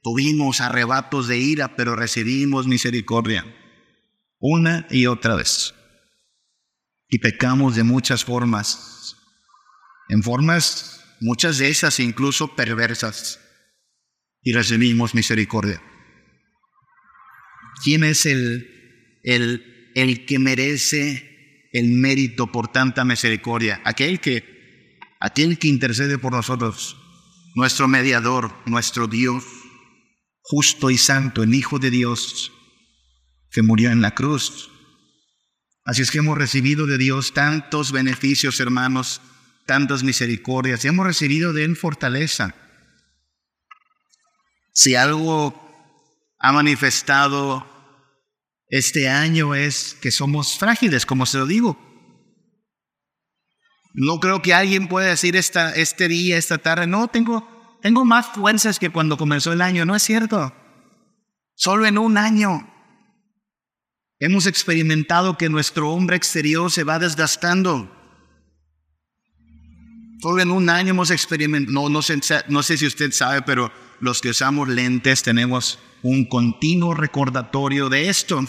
Tuvimos 0.02 0.60
arrebatos 0.60 1.26
de 1.26 1.38
ira, 1.38 1.74
pero 1.74 1.96
recibimos 1.96 2.66
misericordia. 2.66 3.44
Una 4.38 4.86
y 4.90 5.06
otra 5.06 5.34
vez. 5.34 5.74
Y 7.08 7.18
pecamos 7.18 7.74
de 7.74 7.82
muchas 7.82 8.24
formas. 8.24 9.16
En 10.08 10.22
formas, 10.22 11.16
muchas 11.20 11.58
de 11.58 11.68
esas 11.70 11.98
incluso 11.98 12.54
perversas 12.54 13.40
y 14.42 14.52
recibimos 14.52 15.14
misericordia. 15.14 15.82
¿Quién 17.82 18.04
es 18.04 18.26
el, 18.26 19.20
el, 19.22 19.92
el 19.94 20.26
que 20.26 20.38
merece 20.38 21.27
el 21.72 21.90
mérito 21.90 22.50
por 22.52 22.68
tanta 22.68 23.04
misericordia? 23.04 23.80
Aquel 23.84 24.20
que, 24.20 24.98
aquel 25.20 25.58
que 25.58 25.68
intercede 25.68 26.18
por 26.18 26.32
nosotros, 26.32 26.96
nuestro 27.54 27.88
mediador, 27.88 28.52
nuestro 28.66 29.06
Dios, 29.06 29.44
justo 30.42 30.90
y 30.90 30.98
santo, 30.98 31.42
el 31.42 31.54
Hijo 31.54 31.78
de 31.78 31.90
Dios, 31.90 32.52
que 33.50 33.62
murió 33.62 33.90
en 33.90 34.00
la 34.00 34.14
cruz. 34.14 34.70
Así 35.84 36.02
es 36.02 36.10
que 36.10 36.18
hemos 36.18 36.36
recibido 36.36 36.86
de 36.86 36.98
Dios 36.98 37.32
tantos 37.32 37.92
beneficios, 37.92 38.60
hermanos, 38.60 39.20
tantas 39.66 40.02
misericordias, 40.02 40.84
y 40.84 40.88
hemos 40.88 41.06
recibido 41.06 41.52
de 41.52 41.64
Él 41.64 41.76
fortaleza 41.76 42.54
si 44.78 44.94
algo 44.94 45.60
ha 46.38 46.52
manifestado 46.52 47.66
este 48.68 49.08
año 49.08 49.54
es 49.54 49.96
que 50.00 50.10
somos 50.10 50.58
frágiles, 50.58 51.06
como 51.06 51.24
se 51.26 51.38
lo 51.38 51.46
digo. 51.46 51.78
No 53.94 54.20
creo 54.20 54.42
que 54.42 54.54
alguien 54.54 54.88
pueda 54.88 55.08
decir 55.08 55.36
esta, 55.36 55.74
este 55.74 56.08
día, 56.08 56.36
esta 56.36 56.58
tarde, 56.58 56.86
no, 56.86 57.08
tengo, 57.08 57.78
tengo 57.82 58.04
más 58.04 58.26
fuerzas 58.28 58.78
que 58.78 58.90
cuando 58.90 59.16
comenzó 59.16 59.52
el 59.52 59.62
año. 59.62 59.84
No 59.84 59.96
es 59.96 60.02
cierto. 60.02 60.54
Solo 61.54 61.86
en 61.86 61.98
un 61.98 62.18
año 62.18 62.72
hemos 64.20 64.46
experimentado 64.46 65.38
que 65.38 65.48
nuestro 65.48 65.90
hombre 65.90 66.16
exterior 66.16 66.70
se 66.70 66.84
va 66.84 66.98
desgastando. 66.98 67.94
Solo 70.20 70.42
en 70.42 70.50
un 70.50 70.68
año 70.68 70.90
hemos 70.90 71.10
experimentado, 71.10 71.72
no, 71.72 71.88
no, 71.88 72.02
sé, 72.02 72.20
no 72.48 72.62
sé 72.62 72.76
si 72.76 72.86
usted 72.86 73.12
sabe, 73.12 73.42
pero 73.42 73.72
los 74.00 74.20
que 74.20 74.30
usamos 74.30 74.68
lentes 74.68 75.22
tenemos 75.22 75.78
un 76.02 76.26
continuo 76.26 76.94
recordatorio 76.94 77.88
de 77.88 78.08
esto. 78.08 78.44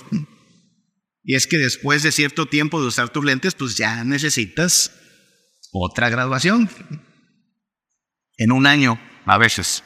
Y 1.24 1.36
es 1.36 1.48
que 1.48 1.58
después 1.58 2.04
de 2.04 2.12
cierto 2.12 2.46
tiempo 2.46 2.82
de 2.82 2.88
usar 2.88 3.10
tus 3.10 3.24
lentes, 3.24 3.56
pues 3.56 3.78
ya 3.78 4.04
necesitas 4.04 4.92
otra 5.72 6.10
graduación. 6.10 6.70
En 8.38 8.52
un 8.52 8.66
año, 8.66 9.00
a 9.26 9.38
veces. 9.38 9.84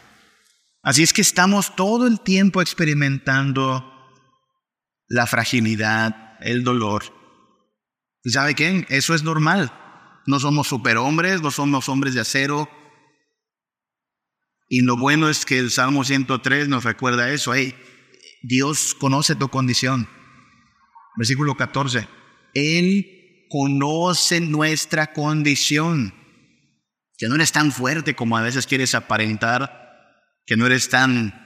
Así 0.81 1.03
es 1.03 1.13
que 1.13 1.21
estamos 1.21 1.75
todo 1.75 2.07
el 2.07 2.19
tiempo 2.19 2.61
experimentando 2.61 3.89
la 5.07 5.27
fragilidad, 5.27 6.37
el 6.41 6.63
dolor. 6.63 7.03
¿Y 8.23 8.31
sabe 8.31 8.55
qué? 8.55 8.85
Eso 8.89 9.13
es 9.13 9.23
normal. 9.23 9.71
No 10.25 10.39
somos 10.39 10.67
superhombres, 10.67 11.41
no 11.41 11.51
somos 11.51 11.89
hombres 11.89 12.13
de 12.13 12.21
acero, 12.21 12.69
y 14.69 14.81
lo 14.81 14.97
bueno 14.97 15.29
es 15.29 15.45
que 15.45 15.59
el 15.59 15.71
Salmo 15.71 16.03
103 16.03 16.67
nos 16.67 16.83
recuerda 16.83 17.31
eso. 17.31 17.53
Dios 18.41 18.95
conoce 18.95 19.35
tu 19.35 19.49
condición. 19.49 20.07
Versículo 21.15 21.55
14. 21.55 22.07
Él 22.53 23.47
conoce 23.49 24.41
nuestra 24.41 25.13
condición. 25.13 26.13
Que 27.17 27.27
no 27.27 27.35
eres 27.35 27.51
tan 27.51 27.71
fuerte 27.71 28.15
como 28.15 28.37
a 28.37 28.41
veces 28.41 28.65
quieres 28.65 28.95
aparentar. 28.95 29.71
Que 30.45 30.57
no 30.57 30.65
eres 30.65 30.89
tan 30.89 31.39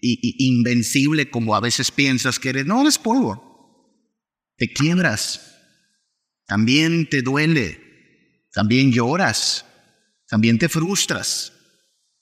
invencible 0.00 1.30
como 1.30 1.54
a 1.54 1.60
veces 1.60 1.90
piensas 1.90 2.38
que 2.38 2.50
eres. 2.50 2.66
No 2.66 2.82
eres 2.82 2.98
polvo. 2.98 3.50
Te 4.56 4.72
quiebras. 4.72 5.58
También 6.46 7.08
te 7.08 7.22
duele. 7.22 7.80
También 8.52 8.92
lloras. 8.92 9.66
También 10.28 10.58
te 10.58 10.68
frustras. 10.68 11.51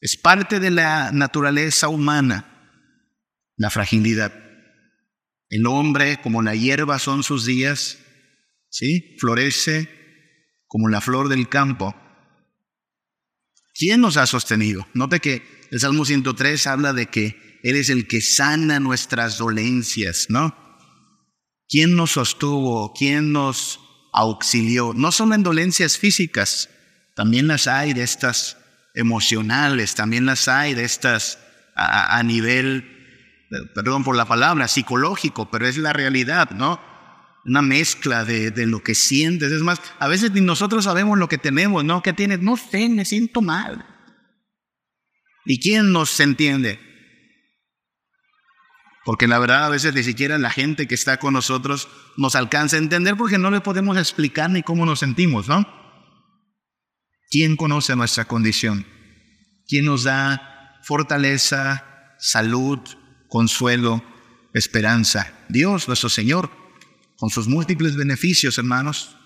Es 0.01 0.17
parte 0.17 0.61
de 0.61 0.71
la 0.71 1.13
naturaleza 1.13 1.89
humana, 1.89 2.47
la 3.57 3.71
fragilidad. 3.71 4.33
El 5.51 5.67
hombre, 5.67 6.21
como 6.23 6.43
la 6.43 6.55
hierba 6.55 6.99
son 6.99 7.23
sus 7.23 7.45
días, 7.45 7.99
¿sí? 8.71 9.17
Florece 9.19 9.89
como 10.67 10.89
la 10.89 11.01
flor 11.01 11.29
del 11.29 11.49
campo. 11.49 11.95
¿Quién 13.75 14.01
nos 14.01 14.17
ha 14.17 14.27
sostenido? 14.27 14.87
Note 14.95 15.21
que 15.21 15.43
el 15.71 15.81
Salmo 15.81 16.05
103 16.05 16.67
habla 16.67 16.93
de 16.93 17.07
que 17.07 17.59
Él 17.63 17.77
es 17.77 17.91
el 17.91 18.07
que 18.07 18.21
sana 18.21 18.81
nuestras 18.81 19.37
dolencias, 19.37 20.27
¿no? 20.29 20.57
¿Quién 21.69 21.95
nos 21.95 22.13
sostuvo? 22.13 22.93
¿Quién 22.95 23.33
nos 23.33 23.81
auxilió? 24.13 24.93
No 24.95 25.13
solo 25.13 25.35
en 25.35 25.43
dolencias 25.43 25.99
físicas, 25.99 26.71
también 27.15 27.49
las 27.49 27.67
hay 27.67 27.93
de 27.93 28.03
estas 28.03 28.57
emocionales, 28.95 29.95
también 29.95 30.27
las 30.27 30.49
hay 30.49 30.75
de 30.75 30.85
estas 30.85 31.39
a, 31.77 32.23
nivel, 32.23 32.85
perdón 33.75 34.05
por 34.05 34.17
la 34.17 34.27
palabra, 34.27 34.69
psicológico, 34.69 35.51
pero 35.51 35.67
es 35.67 35.79
la 35.79 35.93
realidad, 35.93 36.51
¿no? 36.51 36.81
Una 37.47 37.63
mezcla 37.63 38.25
de, 38.25 38.51
de, 38.51 38.67
lo 38.67 38.83
que 38.83 38.95
sientes. 38.95 39.51
Es 39.51 39.63
más, 39.63 39.81
a 39.99 40.09
veces 40.09 40.33
ni 40.33 40.43
nosotros 40.43 40.85
sabemos 40.85 41.19
lo 41.19 41.29
que 41.29 41.39
tenemos, 41.39 41.85
¿no? 41.85 42.03
¿Qué 42.03 42.13
tienes? 42.13 42.41
No 42.41 42.57
sé, 42.57 42.89
me 42.91 43.07
siento 43.07 43.41
mal. 43.41 43.87
¿Y 45.47 45.59
quién 45.59 45.91
nos 45.91 46.21
entiende? 46.21 46.79
Porque 49.05 49.27
la 49.27 49.39
verdad 49.39 49.65
a 49.65 49.71
veces 49.71 49.95
ni 49.95 50.03
siquiera 50.03 50.37
la 50.39 50.51
gente 50.51 50.87
que 50.87 50.95
está 50.95 51.17
con 51.17 51.33
nosotros 51.33 51.89
nos 52.19 52.35
alcanza 52.35 52.77
a 52.77 52.81
entender 52.81 53.17
porque 53.17 53.39
no 53.39 53.51
le 53.51 53.63
podemos 53.63 53.97
explicar 53.97 54.51
ni 54.51 54.63
cómo 54.63 54.85
nos 54.85 54.99
sentimos, 54.99 55.49
¿no? 55.49 55.80
¿Quién 57.31 57.55
conoce 57.57 57.95
nuestra 57.95 58.25
condición? 58.25 58.85
¿Quién 59.69 59.85
nos 59.85 60.03
da 60.03 60.81
fortaleza, 60.83 62.17
salud, 62.19 62.81
consuelo, 63.29 64.03
esperanza? 64.53 65.33
Dios, 65.49 65.87
nuestro 65.87 66.09
Señor, 66.09 66.51
con 67.17 67.31
sus 67.31 67.47
múltiples 67.47 67.95
beneficios, 67.95 68.59
hermanos. 68.59 69.17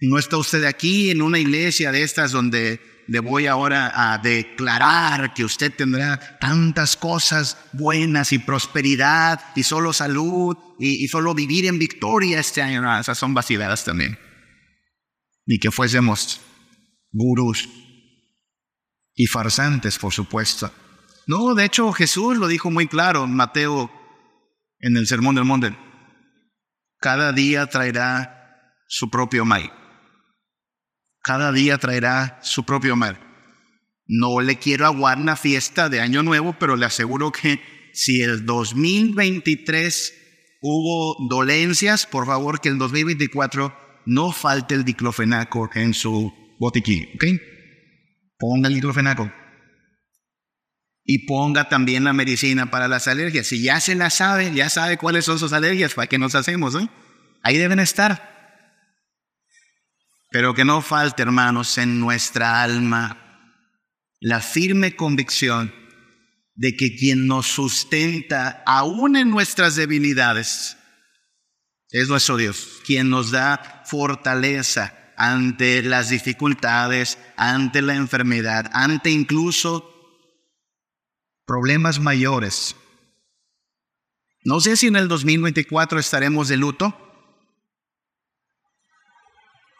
No 0.00 0.18
está 0.18 0.36
usted 0.36 0.64
aquí 0.64 1.10
en 1.10 1.22
una 1.22 1.38
iglesia 1.38 1.92
de 1.92 2.02
estas 2.02 2.32
donde 2.32 2.80
le 3.06 3.20
voy 3.20 3.46
ahora 3.46 3.92
a 4.12 4.18
declarar 4.18 5.32
que 5.32 5.44
usted 5.44 5.72
tendrá 5.72 6.38
tantas 6.40 6.96
cosas 6.96 7.56
buenas 7.72 8.32
y 8.32 8.40
prosperidad 8.40 9.40
y 9.54 9.62
solo 9.62 9.92
salud 9.92 10.56
y, 10.80 11.06
solo 11.06 11.34
vivir 11.34 11.66
en 11.66 11.78
victoria 11.78 12.40
este 12.40 12.62
año. 12.62 12.98
esas 12.98 13.16
son 13.16 13.32
vaciladas 13.32 13.84
también. 13.84 14.18
Ni 15.46 15.58
que 15.58 15.70
fuésemos 15.70 16.40
gurús 17.12 17.68
y 19.14 19.26
farsantes, 19.26 19.98
por 19.98 20.12
supuesto. 20.12 20.72
No, 21.26 21.54
de 21.54 21.64
hecho 21.64 21.92
Jesús 21.92 22.36
lo 22.36 22.48
dijo 22.48 22.70
muy 22.70 22.86
claro 22.86 23.24
en 23.24 23.34
Mateo 23.34 23.90
en 24.80 24.96
el 24.96 25.06
Sermón 25.06 25.34
del 25.34 25.44
Monte. 25.44 25.76
Cada 26.98 27.32
día 27.32 27.66
traerá 27.66 28.74
su 28.88 29.10
propio 29.10 29.44
mal. 29.44 29.72
Cada 31.22 31.52
día 31.52 31.78
traerá 31.78 32.38
su 32.42 32.64
propio 32.64 32.96
mal. 32.96 33.18
No 34.06 34.40
le 34.40 34.58
quiero 34.58 34.86
aguar 34.86 35.18
una 35.18 35.36
fiesta 35.36 35.88
de 35.88 36.00
Año 36.00 36.22
Nuevo, 36.22 36.56
pero 36.58 36.76
le 36.76 36.86
aseguro 36.86 37.30
que 37.30 37.60
si 37.92 38.22
el 38.22 38.44
2023 38.44 40.14
hubo 40.62 41.28
dolencias, 41.28 42.06
por 42.06 42.26
favor 42.26 42.60
que 42.60 42.70
el 42.70 42.78
2024 42.78 43.72
no 44.06 44.32
falte 44.32 44.74
el 44.74 44.84
diclofenaco 44.84 45.70
en 45.74 45.94
su 45.94 46.39
botiquín, 46.60 47.08
¿ok? 47.14 47.24
Ponga 48.38 48.68
el 48.68 48.74
diclofenaco. 48.74 49.32
Y 51.02 51.26
ponga 51.26 51.68
también 51.68 52.04
la 52.04 52.12
medicina 52.12 52.70
para 52.70 52.86
las 52.86 53.08
alergias. 53.08 53.48
Si 53.48 53.62
ya 53.62 53.80
se 53.80 53.96
la 53.96 54.10
sabe, 54.10 54.52
ya 54.54 54.68
sabe 54.68 54.98
cuáles 54.98 55.24
son 55.24 55.38
sus 55.38 55.52
alergias, 55.52 55.94
¿para 55.94 56.06
qué 56.06 56.18
nos 56.18 56.34
hacemos? 56.36 56.74
Eh? 56.76 56.88
Ahí 57.42 57.56
deben 57.56 57.80
estar. 57.80 58.28
Pero 60.30 60.54
que 60.54 60.64
no 60.64 60.82
falte, 60.82 61.22
hermanos, 61.22 61.76
en 61.78 61.98
nuestra 61.98 62.62
alma 62.62 63.16
la 64.20 64.40
firme 64.40 64.94
convicción 64.94 65.74
de 66.54 66.76
que 66.76 66.94
quien 66.94 67.26
nos 67.26 67.46
sustenta, 67.46 68.62
aún 68.66 69.16
en 69.16 69.30
nuestras 69.30 69.76
debilidades, 69.76 70.76
es 71.88 72.08
nuestro 72.08 72.36
Dios, 72.36 72.80
quien 72.84 73.08
nos 73.08 73.30
da 73.30 73.82
fortaleza 73.86 74.99
ante 75.20 75.82
las 75.82 76.10
dificultades, 76.10 77.18
ante 77.36 77.82
la 77.82 77.94
enfermedad, 77.94 78.70
ante 78.72 79.10
incluso 79.10 79.86
problemas 81.46 82.00
mayores. 82.00 82.76
No 84.44 84.60
sé 84.60 84.76
si 84.76 84.86
en 84.86 84.96
el 84.96 85.08
2024 85.08 85.98
estaremos 85.98 86.48
de 86.48 86.56
luto 86.56 86.96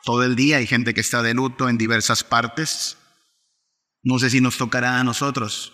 todo 0.05 0.25
el 0.25 0.35
día 0.35 0.57
hay 0.59 0.67
gente 0.67 0.95
que 0.95 1.01
está 1.01 1.23
de 1.23 1.35
luto 1.35 1.69
en 1.69 1.79
diversas 1.79 2.25
partes. 2.25 2.97
No 4.03 4.19
sé 4.19 4.31
si 4.31 4.41
nos 4.41 4.57
tocará 4.57 4.99
a 4.99 5.05
nosotros. 5.05 5.73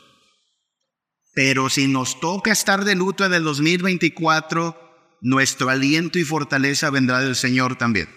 Pero 1.35 1.69
si 1.69 1.87
nos 1.87 2.19
toca 2.19 2.51
estar 2.51 2.85
de 2.85 2.95
luto 2.95 3.25
en 3.25 3.35
el 3.35 3.45
2024, 3.45 5.19
nuestro 5.21 5.69
aliento 5.69 6.19
y 6.19 6.25
fortaleza 6.25 6.91
vendrá 6.91 7.21
del 7.21 7.37
Señor 7.37 7.77
también. 7.77 8.09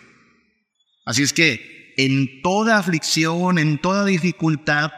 Así 1.06 1.24
es 1.24 1.34
que 1.34 1.94
en 1.98 2.42
toda 2.42 2.78
aflicción, 2.78 3.58
en 3.58 3.80
toda 3.80 4.06
dificultad, 4.06 4.92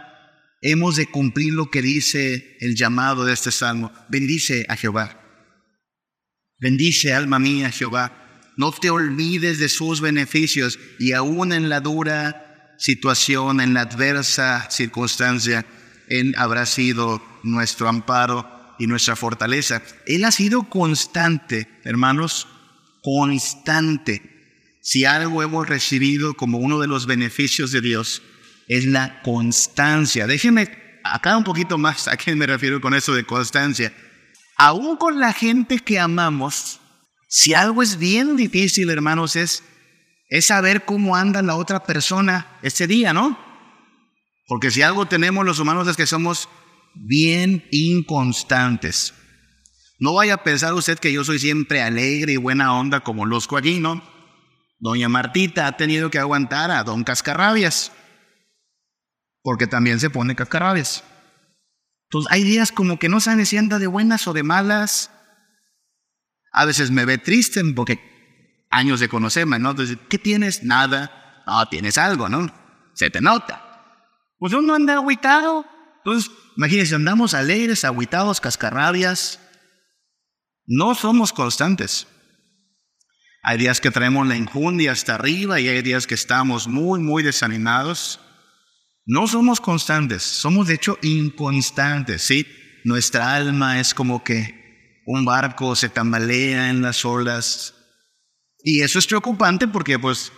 hemos 0.62 0.96
de 0.96 1.08
cumplir 1.08 1.54
lo 1.54 1.72
que 1.72 1.82
dice 1.82 2.58
el 2.60 2.76
llamado 2.76 3.26
de 3.26 3.34
este 3.34 3.52
salmo. 3.52 3.92
Bendice 4.10 4.66
a 4.70 4.76
Jehová. 4.76 5.18
Bendice, 6.60 7.14
alma 7.14 7.40
mía, 7.40 7.72
Jehová. 7.72 8.42
No 8.56 8.72
te 8.72 8.90
olvides 8.90 9.58
de 9.58 9.70
sus 9.70 10.02
beneficios 10.02 10.78
y 11.00 11.14
aún 11.14 11.54
en 11.54 11.70
la 11.70 11.80
dura 11.80 12.76
situación, 12.78 13.62
en 13.62 13.74
la 13.74 13.82
adversa 13.82 14.70
circunstancia, 14.70 15.66
Él 16.08 16.36
habrá 16.38 16.66
sido 16.66 17.24
nuestro 17.44 17.88
amparo 17.88 18.76
y 18.78 18.88
nuestra 18.88 19.16
fortaleza. 19.16 19.82
Él 20.06 20.26
ha 20.26 20.32
sido 20.32 20.70
constante, 20.70 21.68
hermanos, 21.84 22.48
constante. 23.02 24.31
Si 24.82 25.06
algo 25.06 25.44
hemos 25.44 25.68
recibido 25.68 26.34
como 26.34 26.58
uno 26.58 26.80
de 26.80 26.88
los 26.88 27.06
beneficios 27.06 27.72
de 27.72 27.82
Dios, 27.82 28.24
es 28.68 28.86
la 28.86 29.22
constancia. 29.22 30.28
Déjenme 30.28 31.00
acá 31.04 31.38
un 31.38 31.44
poquito 31.44 31.78
más 31.78 32.08
a 32.08 32.18
qué 32.18 32.36
me 32.36 32.48
refiero 32.48 32.82
con 32.82 32.94
eso 32.94 33.14
de 33.14 33.24
constancia. 33.24 33.94
Aún 34.58 34.98
con 34.98 35.20
la 35.20 35.34
gente 35.34 35.80
que 35.80 36.00
amamos, 36.00 36.80
si 37.28 37.54
algo 37.54 37.84
es 37.84 37.98
bien 37.98 38.36
difícil, 38.36 38.90
hermanos, 38.90 39.36
es, 39.36 39.64
es 40.30 40.48
saber 40.48 40.84
cómo 40.86 41.16
anda 41.16 41.42
la 41.42 41.56
otra 41.56 41.84
persona 41.84 42.60
ese 42.62 42.88
día, 42.88 43.14
¿no? 43.14 43.40
Porque 44.48 44.72
si 44.72 44.82
algo 44.82 45.08
tenemos 45.08 45.46
los 45.46 45.60
humanos 45.60 45.88
es 45.88 45.96
que 45.96 46.08
somos 46.08 46.50
bien 46.96 47.66
inconstantes. 47.72 49.14
No 50.00 50.14
vaya 50.14 50.34
a 50.34 50.44
pensar 50.44 50.74
usted 50.74 50.98
que 50.98 51.14
yo 51.14 51.24
soy 51.24 51.40
siempre 51.40 51.82
alegre 51.82 52.34
y 52.34 52.38
buena 52.38 52.74
onda 52.74 53.02
como 53.02 53.26
los 53.26 53.48
¿no? 53.80 54.11
Doña 54.82 55.08
Martita 55.10 55.68
ha 55.68 55.78
tenido 55.78 56.10
que 56.10 56.18
aguantar 56.18 56.72
a 56.72 56.84
don 56.84 57.04
Cascarrabias, 57.04 57.92
porque 59.44 59.68
también 59.68 60.00
se 60.00 60.10
pone 60.10 60.36
cascarrabias. 60.36 61.04
Entonces 62.10 62.32
hay 62.32 62.44
días 62.44 62.72
como 62.72 62.98
que 62.98 63.08
no 63.08 63.20
saben 63.20 63.46
si 63.46 63.58
anda 63.58 63.78
de 63.78 63.86
buenas 63.86 64.28
o 64.28 64.34
de 64.34 64.42
malas, 64.42 65.12
a 66.52 66.66
veces 66.66 66.90
me 66.90 67.06
ve 67.06 67.20
triste 67.20 67.64
porque 67.76 68.66
años 68.72 69.00
de 69.00 69.08
conocerme, 69.08 69.60
¿no? 69.60 69.72
Entonces, 69.72 69.98
¿qué 70.10 70.18
tienes? 70.18 70.64
Nada. 70.64 71.44
No, 71.46 71.66
tienes 71.68 71.98
algo, 71.98 72.28
¿no? 72.28 72.52
Se 72.94 73.10
te 73.10 73.22
nota. 73.22 73.64
Pues 74.40 74.54
uno 74.54 74.74
anda 74.74 74.96
aguitado. 74.96 75.66
Entonces, 75.98 76.32
imagínense, 76.58 76.96
andamos 76.96 77.36
alegres, 77.36 77.86
aguitados, 77.86 78.42
cascarrabias. 78.42 79.40
No 80.66 80.96
somos 80.96 81.32
constantes. 81.32 82.08
Hay 83.44 83.58
días 83.58 83.82
que 83.82 83.90
traemos 83.90 84.28
la 84.28 84.36
injundia 84.36 84.92
hasta 84.92 85.16
arriba 85.16 85.60
y 85.60 85.68
hay 85.68 85.82
días 85.82 86.06
que 86.06 86.14
estamos 86.14 86.68
muy, 86.68 87.00
muy 87.00 87.24
desanimados. 87.24 88.20
No 89.06 89.28
somos 89.28 89.60
constantes, 89.60 90.22
somos 90.22 90.68
de 90.68 90.76
hecho 90.76 91.00
inconstantes, 91.02 92.22
¿sí? 92.22 92.46
Nuestra 92.84 93.34
alma 93.34 93.80
es 93.80 93.96
como 93.96 94.24
que 94.24 95.02
un 95.08 95.26
barco 95.26 95.76
se 95.76 95.90
tambalea 95.90 96.70
en 96.70 96.84
las 96.84 97.04
olas. 97.04 97.74
Y 98.64 98.82
eso 98.82 99.00
es 99.00 99.08
preocupante 99.08 99.68
porque 99.68 99.98
pues 99.98 100.32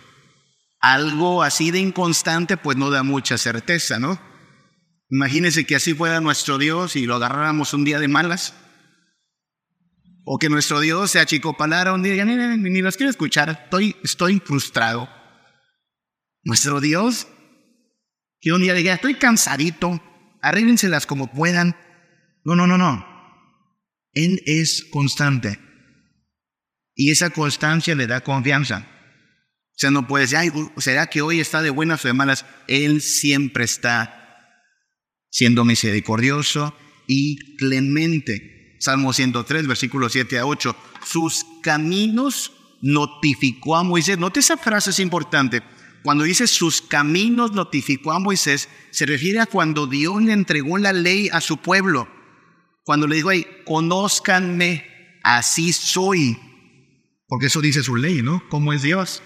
algo 0.80 1.42
así 1.42 1.70
de 1.70 1.80
inconstante 1.80 2.56
pues 2.56 2.78
no 2.78 2.88
da 2.88 3.02
mucha 3.02 3.36
certeza, 3.36 3.98
¿no? 3.98 4.18
Imagínense 5.10 5.66
que 5.66 5.76
así 5.76 5.92
fuera 5.92 6.20
nuestro 6.20 6.56
Dios 6.56 6.96
y 6.96 7.04
lo 7.04 7.16
agarráramos 7.16 7.74
un 7.74 7.84
día 7.84 7.98
de 7.98 8.08
malas. 8.08 8.54
O 10.24 10.38
que 10.38 10.48
nuestro 10.48 10.80
Dios 10.80 11.10
se 11.10 11.20
achicopalara 11.20 11.92
un 11.92 12.02
día 12.02 12.24
ni, 12.24 12.36
ni, 12.36 12.70
ni 12.70 12.82
los 12.82 12.96
quiero 12.96 13.10
escuchar, 13.10 13.50
estoy, 13.50 13.96
estoy 14.02 14.40
frustrado. 14.40 15.08
Nuestro 16.42 16.80
Dios, 16.80 17.28
que 18.40 18.52
un 18.52 18.62
día 18.62 18.74
diga, 18.74 18.94
estoy 18.94 19.14
cansadito, 19.14 20.02
arréglenselas 20.42 21.06
como 21.06 21.32
puedan. 21.32 21.76
No, 22.44 22.56
no, 22.56 22.66
no, 22.66 22.78
no. 22.78 23.06
Él 24.12 24.42
es 24.46 24.86
constante. 24.90 25.58
Y 26.94 27.10
esa 27.10 27.30
constancia 27.30 27.94
le 27.94 28.06
da 28.06 28.22
confianza. 28.22 28.86
O 29.70 29.78
sea, 29.78 29.90
no 29.90 30.06
puede 30.06 30.24
decir, 30.24 30.38
Ay, 30.38 30.50
¿será 30.78 31.08
que 31.08 31.22
hoy 31.22 31.40
está 31.40 31.60
de 31.60 31.70
buenas 31.70 32.04
o 32.04 32.08
de 32.08 32.14
malas? 32.14 32.46
Él 32.68 33.00
siempre 33.00 33.64
está 33.64 34.20
siendo 35.30 35.64
misericordioso, 35.64 36.76
y 37.06 37.56
clemente. 37.56 38.53
Salmo 38.78 39.12
103, 39.12 39.66
versículos 39.66 40.12
7 40.12 40.38
a 40.38 40.46
8. 40.46 40.76
Sus 41.04 41.44
caminos 41.62 42.52
notificó 42.80 43.76
a 43.76 43.82
Moisés. 43.82 44.18
Note 44.18 44.40
esa 44.40 44.56
frase 44.56 44.90
es 44.90 44.98
importante. 45.00 45.62
Cuando 46.02 46.24
dice 46.24 46.46
sus 46.46 46.82
caminos 46.82 47.52
notificó 47.52 48.12
a 48.12 48.18
Moisés, 48.18 48.68
se 48.90 49.06
refiere 49.06 49.40
a 49.40 49.46
cuando 49.46 49.86
Dios 49.86 50.22
le 50.22 50.34
entregó 50.34 50.76
la 50.76 50.92
ley 50.92 51.30
a 51.32 51.40
su 51.40 51.56
pueblo. 51.56 52.08
Cuando 52.84 53.06
le 53.06 53.16
dijo, 53.16 53.30
hey, 53.30 53.46
conózcanme, 53.64 54.84
así 55.22 55.72
soy. 55.72 56.38
Porque 57.26 57.46
eso 57.46 57.62
dice 57.62 57.82
su 57.82 57.96
ley, 57.96 58.20
¿no? 58.20 58.42
¿Cómo 58.50 58.74
es 58.74 58.82
Dios? 58.82 59.22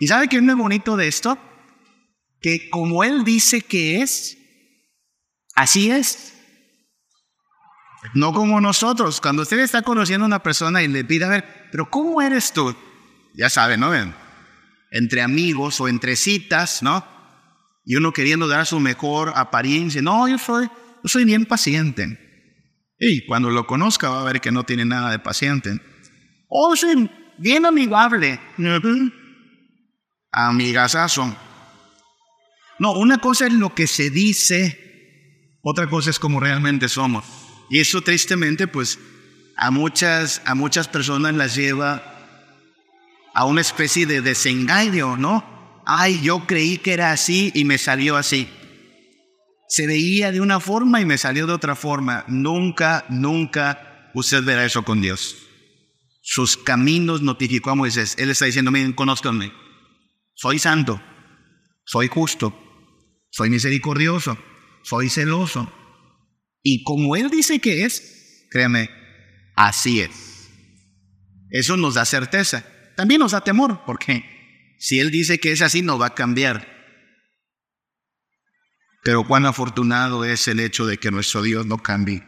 ¿Y 0.00 0.06
sabe 0.06 0.26
qué 0.28 0.36
es 0.36 0.42
muy 0.42 0.54
bonito 0.54 0.96
de 0.96 1.06
esto? 1.06 1.38
Que 2.40 2.70
como 2.70 3.04
Él 3.04 3.24
dice 3.24 3.60
que 3.60 4.00
es, 4.00 4.38
así 5.54 5.90
es. 5.90 6.31
No 8.14 8.32
como 8.32 8.60
nosotros. 8.60 9.20
Cuando 9.20 9.42
usted 9.42 9.60
está 9.60 9.82
conociendo 9.82 10.24
a 10.24 10.26
una 10.26 10.42
persona 10.42 10.82
y 10.82 10.88
le 10.88 11.04
pide, 11.04 11.24
a 11.24 11.28
ver, 11.28 11.68
pero 11.70 11.88
¿cómo 11.88 12.20
eres 12.20 12.52
tú? 12.52 12.74
Ya 13.34 13.48
sabe, 13.48 13.76
¿no? 13.76 13.92
Entre 14.90 15.22
amigos 15.22 15.80
o 15.80 15.88
entre 15.88 16.16
citas, 16.16 16.82
¿no? 16.82 17.04
Y 17.84 17.96
uno 17.96 18.12
queriendo 18.12 18.48
dar 18.48 18.66
su 18.66 18.80
mejor 18.80 19.32
apariencia. 19.34 20.02
No, 20.02 20.28
yo 20.28 20.38
soy, 20.38 20.66
yo 20.66 21.08
soy 21.08 21.24
bien 21.24 21.46
paciente. 21.46 22.18
Y 22.98 23.26
cuando 23.26 23.50
lo 23.50 23.66
conozca 23.66 24.10
va 24.10 24.20
a 24.20 24.24
ver 24.24 24.40
que 24.40 24.52
no 24.52 24.64
tiene 24.64 24.84
nada 24.84 25.10
de 25.10 25.18
paciente. 25.18 25.80
Oh, 26.48 26.76
soy 26.76 27.10
bien 27.38 27.66
amigable. 27.66 28.38
Amigasazo. 30.30 31.36
No, 32.78 32.92
una 32.92 33.18
cosa 33.18 33.46
es 33.46 33.52
lo 33.52 33.74
que 33.74 33.86
se 33.86 34.10
dice, 34.10 35.58
otra 35.62 35.88
cosa 35.88 36.10
es 36.10 36.18
como 36.18 36.40
realmente 36.40 36.88
somos. 36.88 37.41
Y 37.72 37.80
eso 37.80 38.02
tristemente, 38.02 38.68
pues, 38.68 38.98
a 39.56 39.70
muchas, 39.70 40.42
a 40.44 40.54
muchas 40.54 40.88
personas 40.88 41.34
las 41.34 41.56
lleva 41.56 42.02
a 43.32 43.46
una 43.46 43.62
especie 43.62 44.04
de 44.04 44.20
desengaño, 44.20 45.16
¿no? 45.16 45.80
Ay, 45.86 46.20
yo 46.20 46.46
creí 46.46 46.76
que 46.76 46.92
era 46.92 47.12
así 47.12 47.50
y 47.54 47.64
me 47.64 47.78
salió 47.78 48.18
así. 48.18 48.46
Se 49.70 49.86
veía 49.86 50.32
de 50.32 50.42
una 50.42 50.60
forma 50.60 51.00
y 51.00 51.06
me 51.06 51.16
salió 51.16 51.46
de 51.46 51.54
otra 51.54 51.74
forma. 51.74 52.26
Nunca, 52.28 53.06
nunca 53.08 54.10
usted 54.12 54.44
verá 54.44 54.66
eso 54.66 54.82
con 54.82 55.00
Dios. 55.00 55.38
Sus 56.20 56.58
caminos 56.58 57.22
notificó 57.22 57.70
a 57.70 57.74
Moisés. 57.74 58.16
Él 58.18 58.28
está 58.28 58.44
diciendo, 58.44 58.70
miren, 58.70 58.92
conózcanme. 58.92 59.50
Soy 60.34 60.58
santo, 60.58 61.00
soy 61.86 62.08
justo, 62.08 62.54
soy 63.30 63.48
misericordioso, 63.48 64.36
soy 64.82 65.08
celoso. 65.08 65.72
Y 66.62 66.84
como 66.84 67.16
Él 67.16 67.28
dice 67.30 67.58
que 67.58 67.84
es, 67.84 68.46
créame, 68.50 68.88
así 69.56 70.00
es. 70.00 70.10
Eso 71.50 71.76
nos 71.76 71.94
da 71.94 72.04
certeza. 72.04 72.64
También 72.96 73.20
nos 73.20 73.32
da 73.32 73.42
temor, 73.42 73.82
porque 73.84 74.24
si 74.78 74.98
Él 75.00 75.10
dice 75.10 75.38
que 75.38 75.52
es 75.52 75.62
así, 75.62 75.82
no 75.82 75.98
va 75.98 76.06
a 76.06 76.14
cambiar. 76.14 76.68
Pero 79.02 79.26
cuán 79.26 79.46
afortunado 79.46 80.24
es 80.24 80.46
el 80.48 80.60
hecho 80.60 80.86
de 80.86 80.98
que 80.98 81.10
nuestro 81.10 81.42
Dios 81.42 81.66
no 81.66 81.78
cambie. 81.78 82.22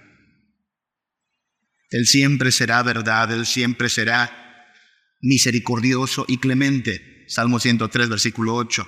Él 1.90 2.06
siempre 2.06 2.50
será 2.50 2.82
verdad, 2.82 3.32
Él 3.32 3.46
siempre 3.46 3.88
será 3.88 4.66
misericordioso 5.20 6.24
y 6.26 6.38
clemente. 6.38 7.24
Salmo 7.28 7.60
103, 7.60 8.08
versículo 8.08 8.54
8. 8.56 8.86